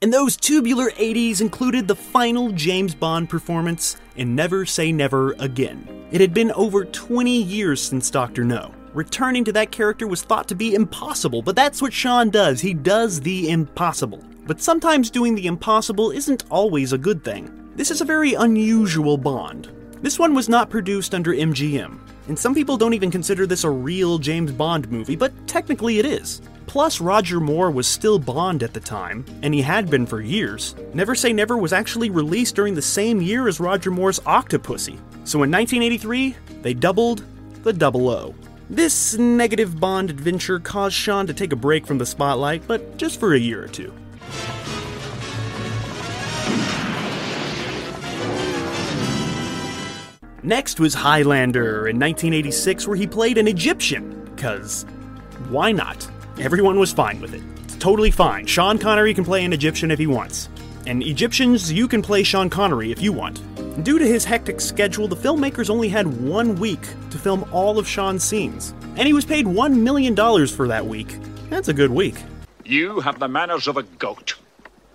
And 0.01 0.11
those 0.11 0.35
tubular 0.35 0.89
80s 0.89 1.41
included 1.41 1.87
the 1.87 1.95
final 1.95 2.51
James 2.51 2.95
Bond 2.95 3.29
performance 3.29 3.95
in 4.15 4.33
Never 4.33 4.65
Say 4.65 4.91
Never 4.91 5.33
Again. 5.33 6.07
It 6.11 6.21
had 6.21 6.33
been 6.33 6.51
over 6.53 6.85
20 6.85 7.39
years 7.43 7.79
since 7.79 8.09
Dr. 8.09 8.43
No. 8.43 8.73
Returning 8.95 9.43
to 9.43 9.53
that 9.53 9.71
character 9.71 10.07
was 10.07 10.23
thought 10.23 10.47
to 10.47 10.55
be 10.55 10.73
impossible, 10.73 11.43
but 11.43 11.55
that's 11.55 11.79
what 11.79 11.93
Sean 11.93 12.31
does. 12.31 12.59
He 12.61 12.73
does 12.73 13.21
the 13.21 13.51
impossible. 13.51 14.23
But 14.47 14.59
sometimes 14.59 15.11
doing 15.11 15.35
the 15.35 15.45
impossible 15.45 16.09
isn't 16.09 16.45
always 16.49 16.93
a 16.93 16.97
good 16.97 17.23
thing. 17.23 17.69
This 17.75 17.91
is 17.91 18.01
a 18.01 18.05
very 18.05 18.33
unusual 18.33 19.19
Bond. 19.19 19.71
This 20.01 20.17
one 20.17 20.33
was 20.33 20.49
not 20.49 20.71
produced 20.71 21.13
under 21.13 21.31
MGM, 21.31 21.99
and 22.27 22.37
some 22.37 22.53
people 22.53 22.77
don't 22.77 22.93
even 22.93 23.11
consider 23.11 23.45
this 23.45 23.63
a 23.63 23.69
real 23.69 24.17
James 24.17 24.51
Bond 24.51 24.89
movie, 24.91 25.15
but 25.15 25.31
technically 25.47 25.99
it 25.99 26.05
is. 26.05 26.41
Plus, 26.67 26.99
Roger 26.99 27.39
Moore 27.39 27.71
was 27.71 27.87
still 27.87 28.19
Bond 28.19 28.61
at 28.61 28.73
the 28.73 28.79
time, 28.79 29.25
and 29.41 29.53
he 29.53 29.61
had 29.61 29.89
been 29.89 30.05
for 30.05 30.21
years. 30.21 30.75
Never 30.93 31.15
Say 31.15 31.31
Never 31.31 31.57
was 31.57 31.71
actually 31.71 32.09
released 32.09 32.55
during 32.55 32.75
the 32.75 32.81
same 32.81 33.21
year 33.21 33.47
as 33.47 33.59
Roger 33.59 33.89
Moore's 33.89 34.19
Octopussy. 34.21 34.97
So 35.23 35.43
in 35.43 35.51
1983, 35.51 36.35
they 36.61 36.73
doubled 36.73 37.23
the 37.63 37.73
double 37.73 38.09
O. 38.09 38.35
This 38.69 39.17
negative 39.17 39.79
Bond 39.79 40.09
adventure 40.09 40.59
caused 40.59 40.95
Sean 40.95 41.25
to 41.27 41.33
take 41.33 41.53
a 41.53 41.55
break 41.55 41.87
from 41.87 41.97
the 41.97 42.05
spotlight, 42.05 42.67
but 42.67 42.97
just 42.97 43.17
for 43.17 43.33
a 43.33 43.39
year 43.39 43.63
or 43.63 43.69
two. 43.69 43.93
Next 50.47 50.79
was 50.79 50.93
Highlander 50.93 51.89
in 51.89 51.99
1986, 51.99 52.87
where 52.87 52.95
he 52.95 53.05
played 53.05 53.37
an 53.37 53.49
Egyptian, 53.49 54.23
because 54.33 54.85
why 55.49 55.73
not? 55.73 56.09
Everyone 56.39 56.79
was 56.79 56.93
fine 56.93 57.19
with 57.19 57.33
it. 57.33 57.43
It's 57.65 57.75
totally 57.75 58.11
fine. 58.11 58.45
Sean 58.45 58.77
Connery 58.77 59.13
can 59.13 59.25
play 59.25 59.43
an 59.43 59.51
Egyptian 59.51 59.91
if 59.91 59.99
he 59.99 60.07
wants. 60.07 60.47
And 60.85 61.03
Egyptians, 61.03 61.69
you 61.69 61.85
can 61.85 62.01
play 62.01 62.23
Sean 62.23 62.49
Connery 62.49 62.93
if 62.93 63.01
you 63.01 63.11
want. 63.11 63.41
Due 63.83 63.99
to 63.99 64.07
his 64.07 64.23
hectic 64.23 64.61
schedule, 64.61 65.09
the 65.09 65.17
filmmakers 65.17 65.69
only 65.69 65.89
had 65.89 66.07
one 66.23 66.55
week 66.55 66.87
to 67.09 67.17
film 67.17 67.43
all 67.51 67.77
of 67.77 67.85
Sean's 67.85 68.23
scenes. 68.23 68.73
And 68.95 69.05
he 69.05 69.11
was 69.11 69.25
paid 69.25 69.47
$1 69.47 69.77
million 69.77 70.15
for 70.47 70.65
that 70.69 70.85
week. 70.85 71.17
That's 71.49 71.67
a 71.67 71.73
good 71.73 71.91
week. 71.91 72.15
You 72.63 73.01
have 73.01 73.19
the 73.19 73.27
manners 73.27 73.67
of 73.67 73.75
a 73.75 73.83
goat, 73.83 74.35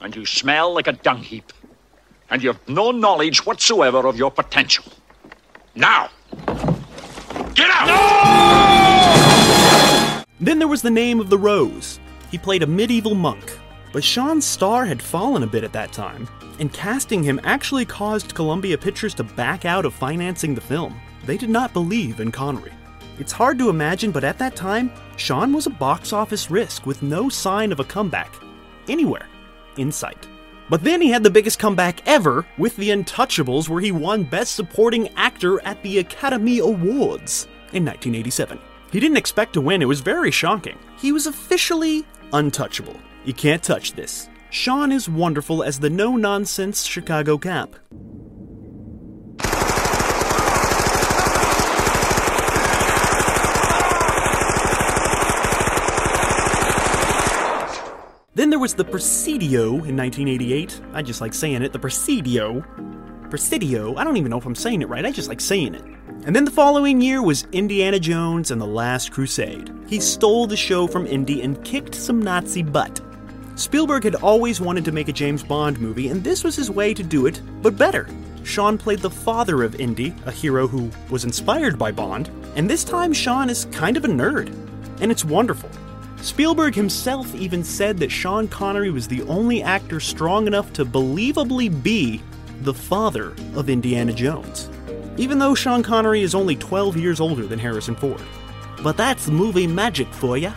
and 0.00 0.16
you 0.16 0.24
smell 0.24 0.72
like 0.72 0.86
a 0.86 0.94
dung 0.94 1.18
heap, 1.18 1.52
and 2.30 2.42
you've 2.42 2.66
no 2.70 2.90
knowledge 2.90 3.44
whatsoever 3.44 4.06
of 4.06 4.16
your 4.16 4.30
potential. 4.30 4.86
Now, 5.74 6.10
get 7.54 7.70
out! 7.70 7.88
Then 10.38 10.58
there 10.58 10.68
was 10.68 10.82
the 10.82 10.90
name 10.90 11.18
of 11.18 11.30
the 11.30 11.38
Rose. 11.38 11.98
He 12.30 12.36
played 12.36 12.62
a 12.62 12.66
medieval 12.66 13.14
monk. 13.14 13.58
But 13.92 14.04
Sean's 14.04 14.46
star 14.46 14.86
had 14.86 15.02
fallen 15.02 15.42
a 15.42 15.46
bit 15.46 15.64
at 15.64 15.72
that 15.74 15.92
time, 15.92 16.26
and 16.58 16.72
casting 16.72 17.22
him 17.22 17.40
actually 17.44 17.84
caused 17.84 18.34
Columbia 18.34 18.78
Pictures 18.78 19.14
to 19.14 19.24
back 19.24 19.64
out 19.64 19.84
of 19.84 19.92
financing 19.92 20.54
the 20.54 20.60
film. 20.60 20.98
They 21.26 21.36
did 21.36 21.50
not 21.50 21.74
believe 21.74 22.20
in 22.20 22.32
Connery. 22.32 22.72
It's 23.18 23.32
hard 23.32 23.58
to 23.58 23.68
imagine, 23.68 24.10
but 24.10 24.24
at 24.24 24.38
that 24.38 24.56
time, 24.56 24.90
Sean 25.16 25.52
was 25.52 25.66
a 25.66 25.70
box 25.70 26.12
office 26.12 26.50
risk 26.50 26.86
with 26.86 27.02
no 27.02 27.28
sign 27.28 27.70
of 27.70 27.80
a 27.80 27.84
comeback 27.84 28.34
anywhere 28.88 29.28
in 29.76 29.92
sight. 29.92 30.26
But 30.72 30.84
then 30.84 31.02
he 31.02 31.10
had 31.10 31.22
the 31.22 31.28
biggest 31.28 31.58
comeback 31.58 32.00
ever 32.06 32.46
with 32.56 32.76
The 32.76 32.88
Untouchables, 32.88 33.68
where 33.68 33.82
he 33.82 33.92
won 33.92 34.24
Best 34.24 34.54
Supporting 34.54 35.10
Actor 35.18 35.60
at 35.66 35.82
the 35.82 35.98
Academy 35.98 36.60
Awards 36.60 37.44
in 37.74 37.84
1987. 37.84 38.58
He 38.90 38.98
didn't 38.98 39.18
expect 39.18 39.52
to 39.52 39.60
win, 39.60 39.82
it 39.82 39.84
was 39.84 40.00
very 40.00 40.30
shocking. 40.30 40.78
He 40.96 41.12
was 41.12 41.26
officially 41.26 42.06
untouchable. 42.32 42.96
You 43.26 43.34
can't 43.34 43.62
touch 43.62 43.92
this. 43.92 44.30
Sean 44.48 44.92
is 44.92 45.10
wonderful 45.10 45.62
as 45.62 45.78
the 45.78 45.90
no 45.90 46.16
nonsense 46.16 46.84
Chicago 46.84 47.36
Cap. 47.36 47.76
Then 58.34 58.48
there 58.48 58.58
was 58.58 58.72
The 58.72 58.84
Presidio 58.84 59.66
in 59.84 59.94
1988. 59.94 60.80
I 60.94 61.02
just 61.02 61.20
like 61.20 61.34
saying 61.34 61.60
it, 61.60 61.70
The 61.70 61.78
Presidio. 61.78 62.64
Presidio, 63.28 63.94
I 63.96 64.04
don't 64.04 64.16
even 64.16 64.30
know 64.30 64.38
if 64.38 64.46
I'm 64.46 64.54
saying 64.54 64.80
it 64.80 64.88
right, 64.88 65.04
I 65.04 65.12
just 65.12 65.28
like 65.28 65.40
saying 65.40 65.74
it. 65.74 65.84
And 66.24 66.34
then 66.34 66.46
the 66.46 66.50
following 66.50 67.02
year 67.02 67.22
was 67.22 67.46
Indiana 67.52 68.00
Jones 68.00 68.50
and 68.50 68.58
the 68.58 68.66
Last 68.66 69.12
Crusade. 69.12 69.70
He 69.86 70.00
stole 70.00 70.46
the 70.46 70.56
show 70.56 70.86
from 70.86 71.06
Indy 71.06 71.42
and 71.42 71.62
kicked 71.62 71.94
some 71.94 72.22
Nazi 72.22 72.62
butt. 72.62 73.02
Spielberg 73.56 74.04
had 74.04 74.14
always 74.14 74.62
wanted 74.62 74.86
to 74.86 74.92
make 74.92 75.08
a 75.08 75.12
James 75.12 75.42
Bond 75.42 75.78
movie, 75.78 76.08
and 76.08 76.24
this 76.24 76.42
was 76.42 76.56
his 76.56 76.70
way 76.70 76.94
to 76.94 77.02
do 77.02 77.26
it, 77.26 77.38
but 77.60 77.76
better. 77.76 78.08
Sean 78.44 78.78
played 78.78 79.00
the 79.00 79.10
father 79.10 79.62
of 79.62 79.78
Indy, 79.78 80.14
a 80.24 80.32
hero 80.32 80.66
who 80.66 80.90
was 81.10 81.24
inspired 81.24 81.78
by 81.78 81.92
Bond, 81.92 82.30
and 82.56 82.68
this 82.68 82.82
time 82.82 83.12
Sean 83.12 83.50
is 83.50 83.66
kind 83.72 83.98
of 83.98 84.06
a 84.06 84.08
nerd. 84.08 84.48
And 85.02 85.12
it's 85.12 85.22
wonderful. 85.22 85.68
Spielberg 86.22 86.76
himself 86.76 87.34
even 87.34 87.64
said 87.64 87.98
that 87.98 88.12
Sean 88.12 88.46
Connery 88.46 88.92
was 88.92 89.08
the 89.08 89.22
only 89.22 89.60
actor 89.60 89.98
strong 89.98 90.46
enough 90.46 90.72
to 90.74 90.84
believably 90.84 91.82
be 91.82 92.22
the 92.60 92.72
father 92.72 93.34
of 93.56 93.68
Indiana 93.68 94.12
Jones. 94.12 94.70
Even 95.16 95.40
though 95.40 95.56
Sean 95.56 95.82
Connery 95.82 96.22
is 96.22 96.32
only 96.32 96.54
12 96.54 96.96
years 96.96 97.18
older 97.18 97.44
than 97.44 97.58
Harrison 97.58 97.96
Ford. 97.96 98.22
But 98.84 98.96
that's 98.96 99.26
movie 99.26 99.66
magic 99.66 100.06
for 100.14 100.38
ya. 100.38 100.52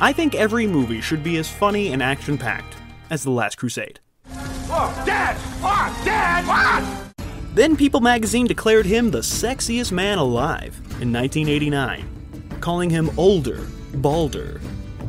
I 0.00 0.12
think 0.12 0.36
every 0.36 0.68
movie 0.68 1.00
should 1.00 1.24
be 1.24 1.38
as 1.38 1.50
funny 1.50 1.92
and 1.92 2.00
action 2.00 2.38
packed 2.38 2.76
as 3.10 3.24
The 3.24 3.32
Last 3.32 3.58
Crusade. 3.58 3.98
Oh, 4.30 5.02
Dad! 5.04 5.36
Oh, 5.60 6.02
Dad! 6.04 6.46
What? 6.46 7.26
Then 7.52 7.76
People 7.76 8.00
magazine 8.00 8.46
declared 8.46 8.86
him 8.86 9.10
the 9.10 9.18
sexiest 9.18 9.90
man 9.90 10.18
alive 10.18 10.76
in 11.00 11.12
1989, 11.12 12.58
calling 12.60 12.90
him 12.90 13.10
older, 13.16 13.60
balder, 13.94 14.60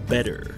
better. 0.07 0.55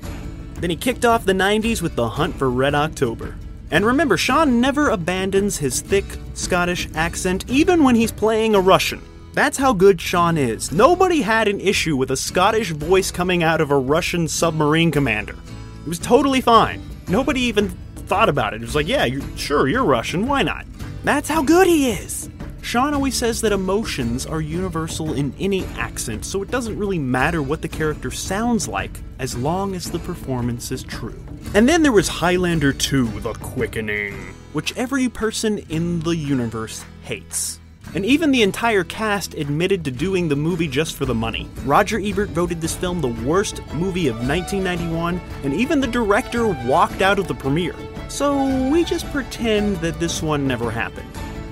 Then 0.56 0.70
he 0.70 0.76
kicked 0.76 1.06
off 1.06 1.26
the 1.26 1.34
90s 1.34 1.82
with 1.82 1.96
The 1.96 2.10
Hunt 2.10 2.36
for 2.36 2.50
Red 2.50 2.76
October. 2.76 3.36
And 3.70 3.86
remember, 3.86 4.18
Sean 4.18 4.62
never 4.62 4.90
abandons 4.90 5.58
his 5.58 5.82
thick 5.82 6.06
Scottish 6.34 6.88
accent 6.96 7.50
even 7.50 7.84
when 7.84 7.96
he's 7.96 8.12
playing 8.12 8.56
a 8.56 8.62
Russian. 8.62 9.02
That's 9.34 9.58
how 9.58 9.74
good 9.74 10.02
Sean 10.02 10.38
is. 10.38 10.72
Nobody 10.72 11.22
had 11.22 11.48
an 11.48 11.60
issue 11.60 11.96
with 11.96 12.12
a 12.12 12.18
Scottish 12.18 12.72
voice 12.72 13.12
coming 13.12 13.44
out 13.44 13.62
of 13.62 13.70
a 13.70 13.78
Russian 13.78 14.28
submarine 14.28 14.90
commander. 14.90 15.36
It 15.82 15.88
was 15.88 16.00
totally 16.00 16.42
fine. 16.42 16.82
Nobody 17.08 17.42
even 17.42 17.70
thought 18.08 18.30
about 18.30 18.54
it. 18.54 18.62
It 18.62 18.66
was 18.66 18.76
like, 18.76 18.88
yeah, 18.88 19.06
you're, 19.06 19.22
sure, 19.38 19.68
you're 19.68 19.86
Russian, 19.86 20.28
why 20.28 20.44
not? 20.44 20.66
That's 21.04 21.30
how 21.30 21.44
good 21.44 21.68
he 21.68 21.92
is. 21.92 22.30
Sean 22.68 22.94
always 22.94 23.16
says 23.16 23.40
that 23.40 23.54
emotions 23.54 24.26
are 24.26 24.42
universal 24.42 25.14
in 25.14 25.34
any 25.40 25.64
accent, 25.78 26.26
so 26.26 26.44
it 26.44 26.52
doesn't 26.52 26.78
really 26.78 27.00
matter 27.00 27.42
what 27.42 27.62
the 27.62 27.68
character 27.70 28.12
sounds 28.12 28.68
like 28.68 29.00
as 29.20 29.38
long 29.38 29.74
as 29.74 29.90
the 29.90 30.00
performance 30.00 30.70
is 30.70 30.84
true. 30.84 31.16
And 31.54 31.70
then 31.70 31.82
there 31.82 31.94
was 31.94 32.10
Highlander 32.10 32.74
2 32.74 33.22
The 33.22 33.32
Quickening, 33.36 34.16
which 34.52 34.76
every 34.76 35.08
person 35.08 35.60
in 35.70 36.02
the 36.02 36.18
universe 36.18 36.84
hates. 37.04 37.58
And 37.96 38.06
even 38.06 38.32
the 38.32 38.42
entire 38.42 38.84
cast 38.84 39.34
admitted 39.36 39.86
to 39.86 39.92
doing 39.92 40.28
the 40.28 40.36
movie 40.36 40.68
just 40.68 40.98
for 40.98 41.06
the 41.06 41.16
money. 41.16 41.50
Roger 41.64 42.02
Ebert 42.02 42.32
voted 42.32 42.60
this 42.60 42.76
film 42.76 43.00
the 43.00 43.16
worst 43.26 43.66
movie 43.76 44.10
of 44.10 44.18
1991, 44.18 45.22
and 45.46 45.54
even 45.54 45.80
the 45.80 45.88
director 45.88 46.48
walked 46.68 47.02
out 47.02 47.18
of 47.18 47.30
the 47.30 47.34
premiere. 47.34 47.76
So 48.10 48.70
we 48.70 48.84
just 48.84 49.10
pretend 49.14 49.78
that 49.78 50.02
this 50.02 50.22
one 50.22 50.46
never 50.46 50.70
happened. 50.70 51.08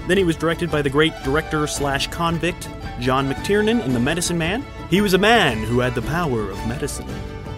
Then 0.07 0.17
he 0.17 0.23
was 0.23 0.35
directed 0.35 0.69
by 0.69 0.81
the 0.81 0.89
great 0.89 1.13
director 1.23 1.65
slash 1.67 2.07
convict 2.07 2.69
John 2.99 3.29
McTiernan 3.29 3.83
in 3.83 3.93
The 3.93 3.99
Medicine 3.99 4.37
Man. 4.37 4.63
He 4.89 5.01
was 5.01 5.13
a 5.13 5.17
man 5.17 5.63
who 5.63 5.79
had 5.79 5.95
the 5.95 6.01
power 6.03 6.49
of 6.49 6.67
medicine. 6.67 7.09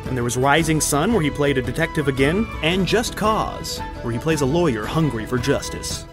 And 0.05 0.15
there 0.15 0.23
was 0.23 0.37
Rising 0.37 0.79
Sun, 0.79 1.11
where 1.11 1.21
he 1.21 1.29
played 1.29 1.57
a 1.57 1.61
detective 1.61 2.07
again, 2.07 2.47
and 2.63 2.87
Just 2.87 3.17
Cause, 3.17 3.79
where 4.01 4.13
he 4.13 4.19
plays 4.19 4.41
a 4.41 4.45
lawyer 4.45 4.85
hungry 4.85 5.25
for 5.25 5.37
justice. 5.37 6.05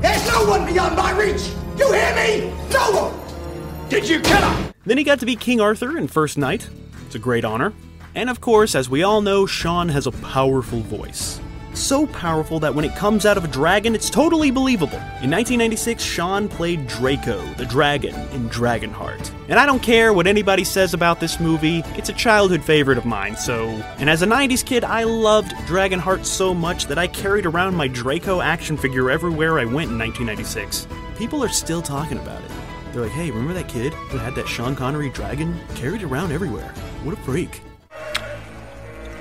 There's 0.00 0.26
no 0.26 0.44
one 0.46 0.66
beyond 0.66 0.96
my 0.96 1.12
reach! 1.12 1.50
You 1.78 1.92
hear 1.92 2.14
me? 2.16 2.50
No 2.72 2.90
one! 2.90 3.88
Did 3.88 4.08
you 4.08 4.20
kill 4.20 4.42
him? 4.42 4.74
Then 4.84 4.98
he 4.98 5.04
got 5.04 5.20
to 5.20 5.26
be 5.26 5.36
King 5.36 5.60
Arthur 5.60 5.96
in 5.96 6.08
First 6.08 6.38
Knight. 6.38 6.68
It's 7.06 7.14
a 7.14 7.20
great 7.20 7.44
honor. 7.44 7.72
And 8.14 8.28
of 8.28 8.40
course, 8.40 8.74
as 8.74 8.90
we 8.90 9.02
all 9.04 9.20
know, 9.20 9.46
Sean 9.46 9.88
has 9.90 10.06
a 10.06 10.12
powerful 10.12 10.80
voice. 10.80 11.40
So 11.80 12.06
powerful 12.08 12.60
that 12.60 12.74
when 12.74 12.84
it 12.84 12.94
comes 12.94 13.24
out 13.24 13.38
of 13.38 13.44
a 13.44 13.48
dragon, 13.48 13.94
it's 13.94 14.10
totally 14.10 14.50
believable. 14.50 14.98
In 15.22 15.30
1996, 15.30 16.02
Sean 16.02 16.46
played 16.46 16.86
Draco, 16.86 17.42
the 17.54 17.64
dragon, 17.64 18.14
in 18.32 18.50
Dragonheart. 18.50 19.32
And 19.48 19.58
I 19.58 19.64
don't 19.64 19.82
care 19.82 20.12
what 20.12 20.26
anybody 20.26 20.62
says 20.62 20.92
about 20.92 21.20
this 21.20 21.40
movie, 21.40 21.82
it's 21.96 22.10
a 22.10 22.12
childhood 22.12 22.62
favorite 22.62 22.98
of 22.98 23.06
mine, 23.06 23.34
so. 23.34 23.66
And 23.96 24.10
as 24.10 24.20
a 24.20 24.26
90s 24.26 24.64
kid, 24.64 24.84
I 24.84 25.04
loved 25.04 25.52
Dragonheart 25.66 26.26
so 26.26 26.52
much 26.52 26.84
that 26.86 26.98
I 26.98 27.06
carried 27.06 27.46
around 27.46 27.74
my 27.74 27.88
Draco 27.88 28.42
action 28.42 28.76
figure 28.76 29.10
everywhere 29.10 29.58
I 29.58 29.64
went 29.64 29.90
in 29.90 29.98
1996. 29.98 30.86
People 31.16 31.42
are 31.42 31.48
still 31.48 31.80
talking 31.80 32.18
about 32.18 32.42
it. 32.42 32.50
They're 32.92 33.02
like, 33.02 33.12
hey, 33.12 33.30
remember 33.30 33.54
that 33.54 33.68
kid 33.68 33.94
who 33.94 34.18
had 34.18 34.34
that 34.34 34.46
Sean 34.46 34.76
Connery 34.76 35.08
dragon? 35.08 35.58
Carried 35.76 36.02
around 36.02 36.30
everywhere. 36.30 36.74
What 37.04 37.18
a 37.18 37.22
freak. 37.22 37.62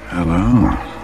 Hello. 0.09 0.98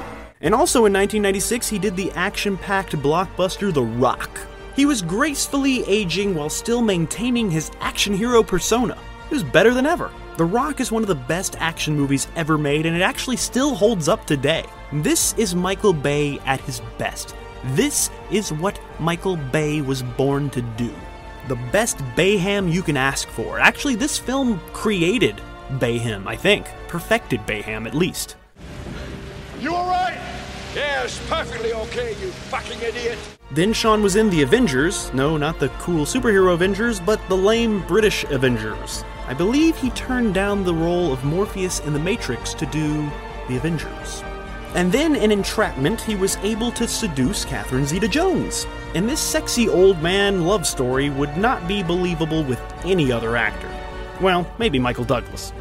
And 0.46 0.54
also 0.54 0.86
in 0.86 0.94
1996, 0.94 1.68
he 1.68 1.80
did 1.80 1.96
the 1.96 2.12
action 2.12 2.56
packed 2.56 2.96
blockbuster 2.98 3.74
The 3.74 3.82
Rock. 3.82 4.30
He 4.76 4.86
was 4.86 5.02
gracefully 5.02 5.84
aging 5.88 6.36
while 6.36 6.50
still 6.50 6.84
maintaining 6.84 7.50
his 7.50 7.72
action 7.80 8.14
hero 8.14 8.44
persona. 8.44 8.96
It 9.26 9.34
was 9.34 9.44
better 9.44 9.74
than 9.74 9.88
ever. 9.88 10.12
The 10.38 10.46
Rock 10.46 10.80
is 10.80 10.92
one 10.92 11.02
of 11.02 11.08
the 11.08 11.16
best 11.16 11.56
action 11.60 11.96
movies 11.96 12.28
ever 12.36 12.60
made, 12.60 12.86
and 12.86 12.96
it 12.96 13.02
actually 13.02 13.38
still 13.38 13.74
holds 13.74 14.08
up 14.08 14.26
today. 14.26 14.64
This 14.94 15.34
is 15.34 15.56
Michael 15.56 15.94
Bay 15.94 16.38
at 16.46 16.62
his 16.62 16.80
best. 17.00 17.36
This 17.70 18.12
is 18.30 18.54
what 18.54 18.80
Michael 19.00 19.38
Bay 19.38 19.82
was 19.82 20.04
born 20.04 20.52
to 20.52 20.62
do. 20.62 20.94
The 21.48 21.60
best 21.72 21.98
Bayhem 22.16 22.72
you 22.72 22.84
can 22.84 22.98
ask 22.98 23.28
for. 23.30 23.60
Actually, 23.60 23.96
this 23.96 24.20
film 24.20 24.60
created 24.74 25.42
Bayhem, 25.80 26.28
I 26.28 26.36
think. 26.36 26.68
Perfected 26.88 27.40
Bayhem, 27.48 27.88
at 27.88 27.96
least. 27.96 28.36
You 29.60 29.74
alright? 29.74 30.18
Yes, 30.76 31.22
perfectly 31.30 31.72
okay, 31.74 32.12
you 32.22 32.30
fucking 32.32 32.82
idiot. 32.82 33.18
Then 33.52 33.72
Sean 33.72 34.04
was 34.04 34.18
in 34.18 34.30
The 34.30 34.42
Avengers. 34.42 35.14
No, 35.14 35.38
not 35.38 35.60
the 35.60 35.70
cool 35.80 36.06
superhero 36.06 36.54
Avengers, 36.54 37.00
but 37.00 37.22
the 37.30 37.38
lame 37.38 37.86
British 37.88 38.26
Avengers. 38.26 39.06
I 39.28 39.34
believe 39.34 39.78
he 39.78 39.90
turned 39.92 40.34
down 40.34 40.64
the 40.64 40.74
role 40.74 41.14
of 41.14 41.24
Morpheus 41.24 41.80
in 41.80 41.94
The 41.94 42.00
Matrix 42.00 42.54
to 42.56 42.66
do 42.66 43.10
The 43.48 43.56
Avengers. 43.56 44.24
And 44.74 44.92
then 44.92 45.16
in 45.16 45.32
Entrapment, 45.32 46.02
he 46.02 46.16
was 46.16 46.36
able 46.38 46.70
to 46.74 46.86
seduce 46.86 47.46
Catherine 47.46 47.86
Zeta 47.86 48.10
Jones. 48.10 48.68
And 48.94 49.08
this 49.08 49.22
sexy 49.22 49.70
old 49.70 50.02
man 50.02 50.46
love 50.46 50.68
story 50.68 51.10
would 51.10 51.38
not 51.38 51.66
be 51.66 51.82
believable 51.82 52.44
with 52.44 52.62
any 52.84 53.10
other 53.12 53.38
actor. 53.38 53.72
Well, 54.20 54.46
maybe 54.60 54.80
Michael 54.80 55.06
Douglas. 55.06 55.54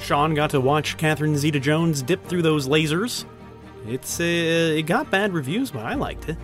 Sean 0.00 0.34
got 0.34 0.50
to 0.50 0.60
watch 0.60 0.98
Catherine 0.98 1.38
Zeta 1.38 1.58
Jones 1.58 2.02
dip 2.02 2.24
through 2.26 2.42
those 2.42 2.68
lasers. 2.68 3.24
It's 3.86 4.20
uh, 4.20 4.24
it 4.24 4.82
got 4.82 5.10
bad 5.10 5.32
reviews, 5.32 5.70
but 5.70 5.84
I 5.84 5.94
liked 5.94 6.28
it. 6.28 6.36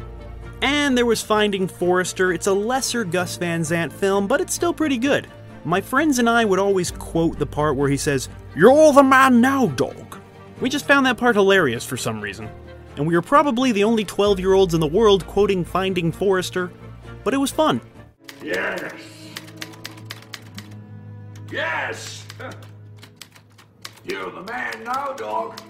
And 0.63 0.97
there 0.97 1.07
was 1.07 1.21
Finding 1.21 1.69
Forrester. 1.69 2.33
It's 2.33 2.47
a 2.47 2.53
lesser 2.53 3.05
Gus 3.05 3.37
Van 3.37 3.63
Sant 3.65 3.93
film, 3.93 4.27
but 4.27 4.41
it's 4.41 4.55
still 4.55 4.73
pretty 4.73 4.97
good. 4.97 5.27
My 5.65 5.81
friends 5.81 6.19
and 6.19 6.29
I 6.29 6.45
would 6.45 6.59
always 6.59 6.91
quote 6.91 7.39
the 7.39 7.47
part 7.47 7.77
where 7.77 7.89
he 7.89 7.97
says, 7.97 8.29
You're 8.55 8.93
the 8.93 9.03
man 9.03 9.41
now, 9.41 9.67
dog. 9.67 10.19
We 10.61 10.69
just 10.69 10.87
found 10.87 11.07
that 11.07 11.17
part 11.17 11.37
hilarious 11.37 11.85
for 11.85 11.97
some 11.97 12.21
reason. 12.21 12.49
And 12.97 13.07
we 13.07 13.15
were 13.15 13.23
probably 13.23 13.73
the 13.73 13.85
only 13.85 14.05
12 14.05 14.39
year 14.39 14.53
olds 14.53 14.75
in 14.75 14.81
the 14.81 14.87
world 14.87 15.27
quoting 15.27 15.65
Finding 15.65 16.13
Forrester, 16.13 16.71
but 17.25 17.35
it 17.35 17.39
was 17.39 17.51
fun. 17.51 17.81
Yes. 18.43 18.93
Yes. 21.51 22.27
You're 24.05 24.31
the 24.31 24.43
man 24.43 24.85
now, 24.85 25.13
dog. 25.15 25.61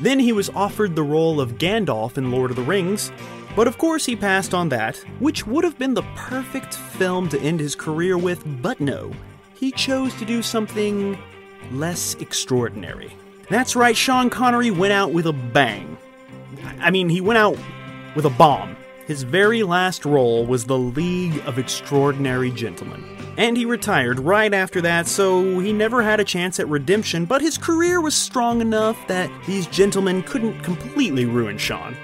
Then 0.00 0.18
he 0.18 0.32
was 0.32 0.50
offered 0.50 0.94
the 0.94 1.02
role 1.02 1.40
of 1.40 1.58
Gandalf 1.58 2.18
in 2.18 2.30
Lord 2.30 2.50
of 2.50 2.56
the 2.56 2.62
Rings, 2.62 3.12
but 3.56 3.68
of 3.68 3.78
course 3.78 4.04
he 4.04 4.16
passed 4.16 4.52
on 4.52 4.68
that, 4.70 4.96
which 5.18 5.46
would 5.46 5.64
have 5.64 5.78
been 5.78 5.94
the 5.94 6.02
perfect 6.16 6.74
film 6.74 7.28
to 7.28 7.40
end 7.40 7.60
his 7.60 7.74
career 7.74 8.18
with, 8.18 8.42
but 8.62 8.80
no. 8.80 9.12
He 9.54 9.70
chose 9.70 10.14
to 10.16 10.24
do 10.24 10.42
something 10.42 11.16
less 11.70 12.14
extraordinary. 12.14 13.14
That's 13.48 13.76
right, 13.76 13.96
Sean 13.96 14.30
Connery 14.30 14.70
went 14.70 14.92
out 14.92 15.12
with 15.12 15.26
a 15.26 15.32
bang. 15.32 15.96
I 16.80 16.90
mean, 16.90 17.08
he 17.08 17.20
went 17.20 17.38
out 17.38 17.58
with 18.16 18.24
a 18.24 18.30
bomb. 18.30 18.76
His 19.06 19.22
very 19.22 19.62
last 19.62 20.06
role 20.06 20.46
was 20.46 20.64
The 20.64 20.78
League 20.78 21.42
of 21.46 21.58
Extraordinary 21.58 22.50
Gentlemen. 22.50 23.04
And 23.36 23.54
he 23.54 23.66
retired 23.66 24.18
right 24.18 24.54
after 24.54 24.80
that, 24.80 25.06
so 25.06 25.58
he 25.58 25.74
never 25.74 26.02
had 26.02 26.20
a 26.20 26.24
chance 26.24 26.58
at 26.58 26.68
redemption, 26.68 27.26
but 27.26 27.42
his 27.42 27.58
career 27.58 28.00
was 28.00 28.14
strong 28.14 28.62
enough 28.62 28.96
that 29.08 29.30
these 29.46 29.66
gentlemen 29.66 30.22
couldn't 30.22 30.58
completely 30.62 31.26
ruin 31.26 31.58
Sean. 31.58 31.94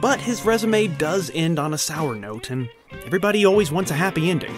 But 0.00 0.20
his 0.20 0.44
resume 0.44 0.88
does 0.88 1.30
end 1.32 1.60
on 1.60 1.74
a 1.74 1.78
sour 1.78 2.16
note, 2.16 2.50
and 2.50 2.68
everybody 3.06 3.46
always 3.46 3.70
wants 3.70 3.92
a 3.92 3.94
happy 3.94 4.28
ending. 4.28 4.54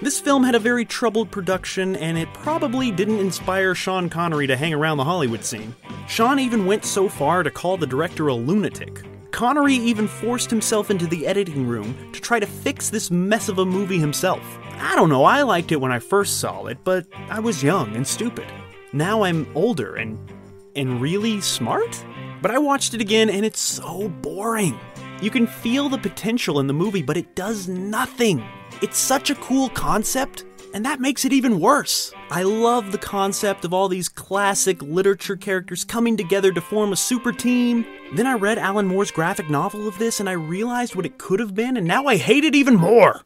This 0.00 0.18
film 0.18 0.44
had 0.44 0.54
a 0.54 0.58
very 0.58 0.86
troubled 0.86 1.30
production, 1.30 1.94
and 1.96 2.16
it 2.16 2.32
probably 2.32 2.90
didn't 2.90 3.20
inspire 3.20 3.74
Sean 3.74 4.08
Connery 4.08 4.46
to 4.46 4.56
hang 4.56 4.72
around 4.72 4.96
the 4.96 5.04
Hollywood 5.04 5.44
scene. 5.44 5.74
Sean 6.08 6.38
even 6.38 6.64
went 6.64 6.86
so 6.86 7.06
far 7.06 7.42
to 7.42 7.50
call 7.50 7.76
the 7.76 7.86
director 7.86 8.28
a 8.28 8.34
lunatic. 8.34 9.02
Connery 9.34 9.74
even 9.74 10.06
forced 10.06 10.48
himself 10.48 10.92
into 10.92 11.08
the 11.08 11.26
editing 11.26 11.66
room 11.66 11.96
to 12.12 12.20
try 12.20 12.38
to 12.38 12.46
fix 12.46 12.88
this 12.88 13.10
mess 13.10 13.48
of 13.48 13.58
a 13.58 13.66
movie 13.66 13.98
himself. 13.98 14.40
I 14.78 14.94
don't 14.94 15.08
know, 15.08 15.24
I 15.24 15.42
liked 15.42 15.72
it 15.72 15.80
when 15.80 15.90
I 15.90 15.98
first 15.98 16.38
saw 16.38 16.66
it, 16.66 16.78
but 16.84 17.04
I 17.28 17.40
was 17.40 17.60
young 17.60 17.96
and 17.96 18.06
stupid. 18.06 18.46
Now 18.92 19.24
I'm 19.24 19.48
older 19.56 19.96
and 19.96 20.16
and 20.76 21.00
really 21.00 21.40
smart? 21.40 22.04
But 22.42 22.52
I 22.52 22.58
watched 22.58 22.94
it 22.94 23.00
again 23.00 23.28
and 23.28 23.44
it's 23.44 23.58
so 23.58 24.08
boring. 24.08 24.78
You 25.20 25.30
can 25.30 25.48
feel 25.48 25.88
the 25.88 25.98
potential 25.98 26.60
in 26.60 26.68
the 26.68 26.72
movie, 26.72 27.02
but 27.02 27.16
it 27.16 27.34
does 27.34 27.66
nothing. 27.66 28.40
It's 28.82 28.98
such 28.98 29.30
a 29.30 29.34
cool 29.36 29.68
concept, 29.70 30.44
and 30.74 30.84
that 30.84 31.00
makes 31.00 31.24
it 31.24 31.32
even 31.32 31.60
worse. 31.60 32.12
I 32.32 32.42
love 32.42 32.90
the 32.90 32.98
concept 32.98 33.64
of 33.64 33.72
all 33.72 33.88
these 33.88 34.08
classic 34.08 34.82
literature 34.82 35.36
characters 35.36 35.84
coming 35.84 36.16
together 36.16 36.52
to 36.52 36.60
form 36.60 36.92
a 36.92 36.96
super 36.96 37.30
team. 37.30 37.86
Then 38.16 38.26
I 38.26 38.34
read 38.34 38.58
Alan 38.58 38.86
Moore's 38.86 39.12
graphic 39.12 39.48
novel 39.48 39.86
of 39.86 39.96
this 39.98 40.18
and 40.18 40.28
I 40.28 40.32
realized 40.32 40.96
what 40.96 41.06
it 41.06 41.16
could 41.16 41.38
have 41.38 41.54
been, 41.54 41.76
and 41.76 41.86
now 41.86 42.06
I 42.06 42.16
hate 42.16 42.44
it 42.44 42.56
even 42.56 42.74
more. 42.74 43.22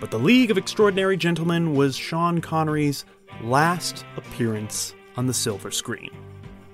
But 0.00 0.10
The 0.10 0.18
League 0.18 0.50
of 0.50 0.56
Extraordinary 0.56 1.18
Gentlemen 1.18 1.74
was 1.74 1.94
Sean 1.94 2.40
Connery's 2.40 3.04
last 3.42 4.06
appearance 4.16 4.94
on 5.18 5.26
the 5.26 5.34
silver 5.34 5.70
screen. 5.70 6.10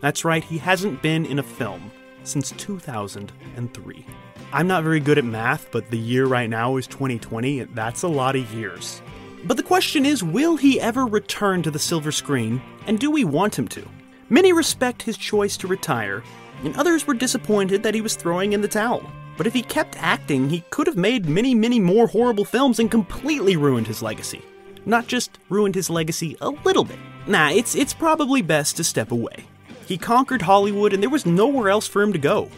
That's 0.01 0.25
right, 0.25 0.44
he 0.44 0.59
hasn't 0.59 1.03
been 1.03 1.27
in 1.27 1.40
a 1.40 1.42
film 1.42 1.90
since 2.22 2.53
2003. 2.53 4.07
I'm 4.53 4.69
not 4.69 4.85
very 4.85 5.01
good 5.01 5.19
at 5.19 5.25
math, 5.25 5.71
but 5.71 5.91
the 5.91 5.99
year 5.99 6.27
right 6.27 6.49
now 6.49 6.77
is 6.77 6.87
2020. 6.87 7.61
and 7.61 7.75
That's 7.75 8.03
a 8.03 8.09
lot 8.09 8.37
of 8.37 8.53
years. 8.55 9.03
But 9.45 9.57
the 9.57 9.63
question 9.63 10.07
is 10.07 10.23
will 10.23 10.57
he 10.57 10.81
ever 10.81 11.07
return 11.07 11.63
to 11.63 11.71
the 11.71 11.79
silver 11.79 12.13
screen, 12.13 12.63
and 12.87 12.99
do 12.99 13.11
we 13.11 13.25
want 13.25 13.59
him 13.59 13.69
to? 13.69 13.87
Many 14.29 14.53
respect 14.53 15.03
his 15.03 15.17
choice 15.17 15.57
to 15.59 15.67
retire, 15.67 16.23
and 16.65 16.77
others 16.77 17.07
were 17.07 17.15
disappointed 17.15 17.83
that 17.83 17.95
he 17.95 18.01
was 18.01 18.17
throwing 18.17 18.53
in 18.53 18.61
the 18.61 18.69
towel. 18.69 19.05
But 19.37 19.47
if 19.47 19.53
he 19.53 19.63
kept 19.63 20.03
acting, 20.03 20.49
he 20.49 20.65
could 20.71 20.87
have 20.87 20.97
made 20.97 21.27
many, 21.27 21.55
many 21.55 21.79
more 21.79 22.07
horrible 22.07 22.45
films 22.45 22.79
and 22.79 22.91
completely 22.91 23.57
ruined 23.57 23.87
his 23.87 24.03
legacy. 24.03 24.43
Not 24.87 25.07
just 25.07 25.39
ruined 25.51 25.75
his 25.75 25.91
legacy 25.91 26.37
a 26.41 26.51
little 26.51 26.85
bit. 26.85 26.99
Nah, 27.27 27.51
it's 27.51 27.75
it's 27.75 27.93
probably 27.93 28.41
best 28.41 28.77
to 28.77 28.85
step 28.85 29.13
away. 29.13 29.45
He 29.87 29.99
conquered 29.99 30.43
Hollywood 30.43 30.93
and 30.93 31.03
there 31.03 31.11
was 31.11 31.27
nowhere 31.27 31.69
else 31.69 31.87
for 31.87 32.03
him 32.03 32.13
to 32.13 32.19
go 32.19 32.49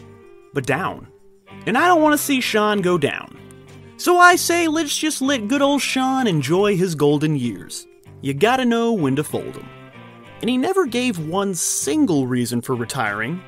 but 0.53 0.65
down. 0.65 1.07
And 1.65 1.77
I 1.77 1.87
don't 1.87 2.01
want 2.01 2.17
to 2.17 2.23
see 2.23 2.41
Sean 2.41 2.81
go 2.81 2.97
down. 2.97 3.37
So 3.97 4.17
I 4.17 4.35
say 4.37 4.67
let's 4.67 4.97
just 4.97 5.21
let 5.21 5.47
good 5.47 5.61
old 5.61 5.81
Sean 5.81 6.25
enjoy 6.25 6.77
his 6.77 6.95
golden 6.95 7.35
years. 7.35 7.85
You 8.21 8.33
gotta 8.33 8.65
know 8.65 8.93
when 8.93 9.15
to 9.17 9.23
fold 9.23 9.55
'em. 9.57 9.67
And 10.41 10.49
he 10.49 10.57
never 10.57 10.85
gave 10.85 11.19
one 11.19 11.53
single 11.53 12.25
reason 12.25 12.61
for 12.61 12.75
retiring. 12.75 13.41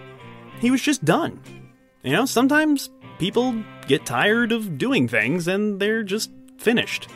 He 0.59 0.69
was 0.69 0.81
just 0.81 1.05
done. 1.05 1.39
You 2.03 2.11
know, 2.11 2.25
sometimes 2.25 2.89
people 3.17 3.55
get 3.87 4.05
tired 4.05 4.51
of 4.51 4.77
doing 4.77 5.07
things 5.07 5.47
and 5.47 5.79
they're 5.79 6.03
just 6.03 6.31
finished. 6.57 7.07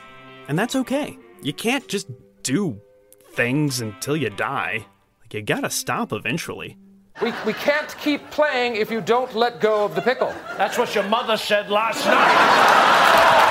And 0.48 0.58
that's 0.58 0.76
okay. 0.76 1.18
You 1.42 1.54
can't 1.54 1.88
just 1.88 2.08
do 2.44 2.80
things 3.32 3.82
until 3.82 4.16
you 4.16 4.30
die. 4.30 4.86
Like, 5.22 5.34
you 5.34 5.42
gotta 5.42 5.70
stop 5.70 6.14
eventually. 6.14 6.78
We, 7.22 7.34
we 7.46 7.54
can't 7.54 7.98
keep 7.98 8.30
playing 8.30 8.76
if 8.76 8.92
you 8.92 9.00
don't 9.00 9.34
let 9.34 9.62
go 9.62 9.86
of 9.86 9.96
the 9.96 10.02
pickle. 10.02 10.34
That's 10.58 10.78
what 10.78 10.94
your 10.94 11.06
mother 11.06 11.38
said 11.38 11.70
last 11.70 12.06
night. 12.06 12.14
Ah! 12.14 13.46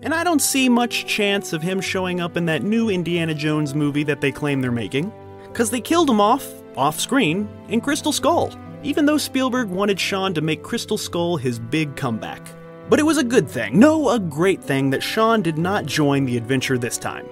And 0.00 0.12
I 0.12 0.22
don't 0.22 0.42
see 0.42 0.68
much 0.68 1.06
chance 1.06 1.54
of 1.54 1.62
him 1.62 1.80
showing 1.80 2.20
up 2.20 2.36
in 2.36 2.44
that 2.44 2.62
new 2.62 2.90
Indiana 2.90 3.32
Jones 3.32 3.74
movie 3.74 4.04
that 4.04 4.20
they 4.20 4.30
claim 4.30 4.60
they're 4.60 4.70
making. 4.70 5.10
Because 5.44 5.70
they 5.70 5.80
killed 5.80 6.10
him 6.10 6.20
off, 6.20 6.46
off 6.76 7.00
screen, 7.00 7.48
in 7.68 7.80
Crystal 7.80 8.12
Skull, 8.12 8.52
even 8.82 9.06
though 9.06 9.16
Spielberg 9.16 9.70
wanted 9.70 9.98
Sean 9.98 10.34
to 10.34 10.42
make 10.42 10.62
Crystal 10.62 10.98
Skull 10.98 11.38
his 11.38 11.58
big 11.58 11.96
comeback. 11.96 12.46
But 12.90 13.00
it 13.00 13.04
was 13.04 13.16
a 13.16 13.24
good 13.24 13.48
thing, 13.48 13.78
no, 13.78 14.10
a 14.10 14.20
great 14.20 14.62
thing, 14.62 14.90
that 14.90 15.02
Sean 15.02 15.40
did 15.40 15.56
not 15.56 15.86
join 15.86 16.26
the 16.26 16.36
adventure 16.36 16.76
this 16.76 16.98
time. 16.98 17.26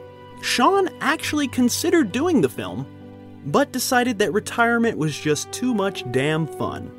Sean 0.44 0.90
actually 1.00 1.48
considered 1.48 2.12
doing 2.12 2.42
the 2.42 2.48
film, 2.50 2.86
but 3.46 3.72
decided 3.72 4.18
that 4.18 4.34
retirement 4.34 4.98
was 4.98 5.18
just 5.18 5.50
too 5.52 5.72
much 5.72 6.04
damn 6.12 6.46
fun. 6.46 6.90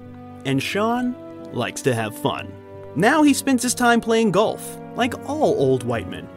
And 0.45 0.62
Sean 0.62 1.15
likes 1.53 1.84
to 1.84 1.93
have 1.93 2.17
fun. 2.17 2.51
Now 2.95 3.21
he 3.21 3.36
spends 3.36 3.62
his 3.62 3.75
time 3.75 4.01
playing 4.01 4.31
golf, 4.31 4.79
like 4.95 5.13
all 5.29 5.53
old 5.60 5.84
white 5.84 6.10
men, 6.10 6.27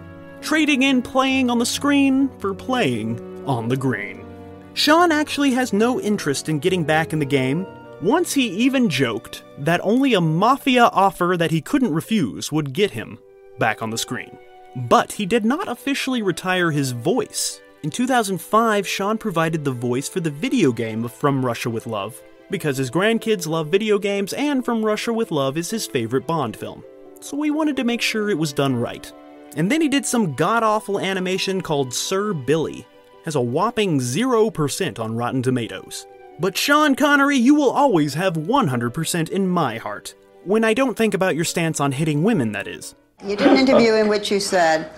trading 0.43 0.83
in 0.83 1.01
playing 1.01 1.49
on 1.49 1.59
the 1.59 1.65
screen 1.65 2.29
for 2.41 2.53
playing 2.53 3.19
on 3.47 3.69
the 3.69 3.77
green. 3.77 4.27
Sean 4.75 5.11
actually 5.11 5.53
has 5.53 5.73
no 5.73 5.99
interest 5.99 6.51
in 6.51 6.59
getting 6.59 6.85
back 6.85 7.15
in 7.15 7.21
the 7.21 7.25
game. 7.25 7.67
Once 8.03 8.35
he 8.35 8.49
even 8.49 8.91
joked 8.91 9.45
that 9.57 9.81
only 9.83 10.13
a 10.13 10.21
mafia 10.21 10.85
offer 10.93 11.37
that 11.39 11.51
he 11.53 11.63
couldn't 11.63 11.95
refuse 11.95 12.53
would 12.53 12.75
get 12.75 12.91
him 12.91 13.19
back 13.59 13.81
on 13.81 13.89
the 13.89 13.99
screen. 13.99 14.39
But 14.87 15.11
he 15.11 15.27
did 15.27 15.45
not 15.45 15.67
officially 15.67 16.23
retire 16.23 16.71
his 16.71 16.93
voice. 16.93 17.61
In 17.83 17.91
2005, 17.91 18.87
Sean 18.87 19.19
provided 19.19 19.65
the 19.65 19.73
voice 19.73 20.09
for 20.09 20.21
the 20.21 20.31
video 20.31 20.71
game 20.71 21.09
From 21.09 21.45
Russia 21.45 21.69
with 21.69 21.89
Love, 21.89 22.23
because 22.49 22.77
his 22.77 22.91
grandkids 22.91 23.49
love 23.49 23.69
video 23.69 23.99
games 23.99 24.33
and 24.35 24.65
From 24.65 24.85
Russia 24.85 25.13
with 25.13 25.33
Love 25.33 25.57
is 25.57 25.69
his 25.69 25.89
favorite 25.89 26.29
Bond 26.29 26.57
film. 26.57 26.85
So 27.21 27.37
we 27.37 27.51
wanted 27.51 27.75
to 27.77 27.85
make 27.85 28.01
sure 28.01 28.31
it 28.31 28.39
was 28.39 28.53
done 28.53 28.77
right. 28.77 29.13
And 29.57 29.69
then 29.69 29.81
he 29.81 29.89
did 29.89 30.07
some 30.07 30.35
god 30.35 30.63
awful 30.63 31.01
animation 31.01 31.61
called 31.61 31.93
Sir 31.93 32.33
Billy. 32.33 32.87
Has 33.25 33.35
a 33.35 33.41
whopping 33.41 33.99
0% 33.99 35.01
on 35.01 35.17
Rotten 35.17 35.43
Tomatoes. 35.43 36.07
But 36.39 36.57
Sean 36.57 36.95
Connery, 36.95 37.37
you 37.37 37.57
will 37.57 37.71
always 37.71 38.15
have 38.15 38.35
100% 38.35 39.29
in 39.31 39.49
my 39.49 39.77
heart. 39.79 40.15
When 40.45 40.63
I 40.63 40.73
don't 40.73 40.97
think 40.97 41.15
about 41.15 41.35
your 41.35 41.45
stance 41.45 41.81
on 41.81 41.91
hitting 41.91 42.23
women, 42.23 42.53
that 42.53 42.69
is. 42.69 42.95
You 43.25 43.37
did 43.37 43.47
an 43.49 43.57
interview 43.65 43.95
in 43.95 44.09
which 44.09 44.31
you 44.31 44.41
said, 44.41 44.91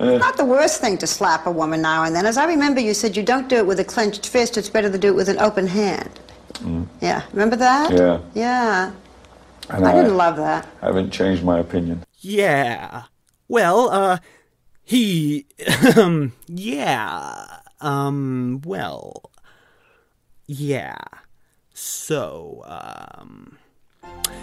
it's 0.00 0.20
not 0.20 0.36
the 0.36 0.44
worst 0.44 0.80
thing 0.80 0.98
to 0.98 1.06
slap 1.06 1.46
a 1.46 1.50
woman 1.50 1.82
now 1.82 2.04
and 2.04 2.14
then. 2.14 2.26
As 2.26 2.36
I 2.36 2.46
remember, 2.46 2.80
you 2.80 2.94
said 2.94 3.16
you 3.16 3.22
don't 3.22 3.48
do 3.48 3.56
it 3.56 3.66
with 3.66 3.80
a 3.80 3.84
clenched 3.84 4.28
fist, 4.28 4.56
it's 4.56 4.68
better 4.68 4.90
to 4.90 4.98
do 4.98 5.08
it 5.08 5.16
with 5.16 5.28
an 5.28 5.38
open 5.38 5.66
hand. 5.66 6.20
Yeah, 7.00 7.22
remember 7.32 7.56
that? 7.56 7.92
Yeah. 7.92 8.20
Yeah. 8.34 8.92
And 9.70 9.86
I 9.86 9.94
didn't 9.94 10.16
love 10.16 10.36
that. 10.36 10.66
I 10.82 10.86
haven't 10.86 11.10
changed 11.10 11.44
my 11.44 11.58
opinion. 11.58 12.04
Yeah. 12.20 13.04
Well, 13.48 13.90
uh, 13.90 14.18
he. 14.84 15.46
Um, 15.96 16.32
yeah. 16.46 17.58
Um, 17.80 18.62
well. 18.64 19.30
Yeah. 20.46 20.96
So, 21.74 22.64
um. 22.66 23.58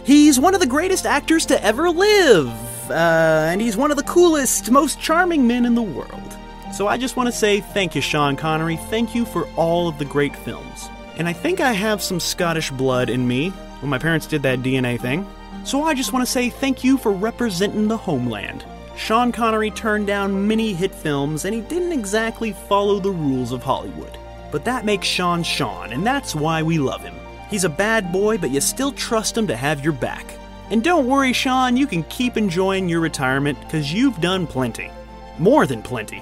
He's 0.04 0.40
one 0.40 0.54
of 0.54 0.60
the 0.60 0.68
greatest 0.68 1.06
actors 1.06 1.46
to 1.48 1.64
ever 1.64 1.90
live, 1.90 2.50
uh, 2.92 3.50
and 3.50 3.62
he's 3.62 3.78
one 3.78 3.92
of 3.92 3.98
the 3.98 4.04
coolest, 4.04 4.72
most 4.72 5.00
charming 5.00 5.48
men 5.48 5.66
in 5.66 5.76
the 5.76 5.82
world. 5.82 6.38
So 6.74 6.88
I 6.88 6.98
just 6.98 7.16
want 7.16 7.28
to 7.28 7.32
say 7.32 7.62
thank 7.62 7.96
you, 7.96 8.02
Sean 8.02 8.36
Connery. 8.36 8.78
Thank 8.90 9.16
you 9.16 9.26
for 9.26 9.48
all 9.56 9.88
of 9.88 9.98
the 9.98 10.06
great 10.06 10.36
films. 10.36 10.90
And 11.18 11.28
I 11.28 11.34
think 11.34 11.62
I 11.62 11.72
have 11.72 12.02
some 12.02 12.20
Scottish 12.20 12.70
blood 12.72 13.10
in 13.10 13.28
me 13.28 13.50
when 13.80 13.90
my 13.90 13.98
parents 13.98 14.28
did 14.28 14.44
that 14.44 14.60
DNA 14.60 15.00
thing. 15.00 15.26
So 15.64 15.84
I 15.84 15.94
just 15.94 16.14
want 16.14 16.26
to 16.26 16.32
say 16.32 16.50
thank 16.50 16.84
you 16.84 16.98
for 16.98 17.12
representing 17.12 17.88
the 17.88 17.98
homeland. 17.98 18.66
Sean 18.98 19.32
Connery 19.32 19.72
turned 19.72 20.08
down 20.08 20.48
many 20.48 20.74
hit 20.74 20.94
films, 20.94 21.46
and 21.46 21.54
he 21.54 21.62
didn't 21.62 21.92
exactly 21.92 22.52
follow 22.52 23.00
the 23.00 23.12
rules 23.12 23.52
of 23.52 23.64
Hollywood. 23.64 24.18
But 24.52 24.66
that 24.66 24.86
makes 24.86 25.08
Sean 25.08 25.44
Sean, 25.44 25.92
and 25.92 26.06
that's 26.06 26.36
why 26.36 26.62
we 26.62 26.78
love 26.78 27.02
him. 27.02 27.16
He's 27.56 27.64
a 27.64 27.70
bad 27.70 28.12
boy, 28.12 28.38
but 28.38 28.52
you 28.52 28.60
still 28.60 28.92
trust 28.92 29.38
him 29.38 29.48
to 29.48 29.56
have 29.56 29.82
your 29.82 29.94
back. 29.94 30.26
And 30.72 30.84
don't 30.84 31.08
worry, 31.08 31.32
Sean, 31.32 31.78
you 31.78 31.88
can 31.88 32.04
keep 32.10 32.36
enjoying 32.36 32.90
your 32.90 33.00
retirement 33.00 33.58
because 33.62 33.94
you've 33.94 34.20
done 34.20 34.46
plenty. 34.46 34.92
More 35.40 35.66
than 35.66 35.82
plenty. 35.82 36.22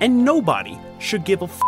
And 0.00 0.24
nobody 0.24 0.76
should 0.98 1.24
give 1.24 1.40
a 1.42 1.44
f 1.44 1.60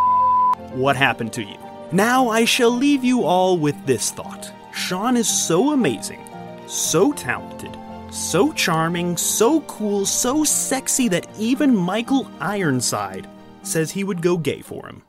what 0.72 0.96
happened 0.96 1.32
to 1.34 1.44
you. 1.44 1.56
Now 1.92 2.28
I 2.28 2.44
shall 2.44 2.72
leave 2.72 3.04
you 3.04 3.22
all 3.22 3.56
with 3.56 3.76
this 3.86 4.10
thought 4.10 4.52
Sean 4.72 5.16
is 5.16 5.28
so 5.28 5.70
amazing, 5.70 6.22
so 6.66 7.12
talented, 7.12 7.78
so 8.10 8.52
charming, 8.52 9.16
so 9.16 9.60
cool, 9.60 10.06
so 10.06 10.42
sexy 10.42 11.06
that 11.10 11.28
even 11.38 11.76
Michael 11.76 12.28
Ironside 12.40 13.28
says 13.62 13.92
he 13.92 14.02
would 14.02 14.22
go 14.22 14.36
gay 14.36 14.60
for 14.60 14.88
him. 14.88 15.04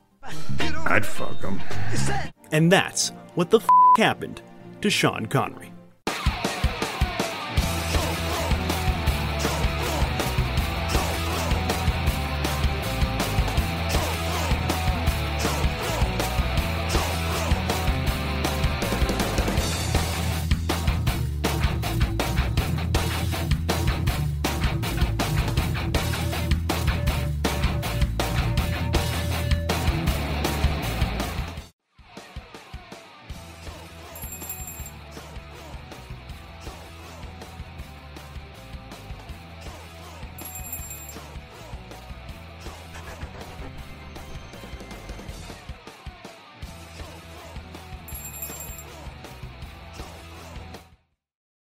I'd 0.84 1.04
fuck 1.04 1.40
him. 1.42 1.60
And 2.52 2.70
that's 2.70 3.10
what 3.34 3.50
the 3.50 3.58
f 3.58 3.68
happened 3.96 4.40
to 4.80 4.90
Sean 4.90 5.26
Connery. 5.26 5.72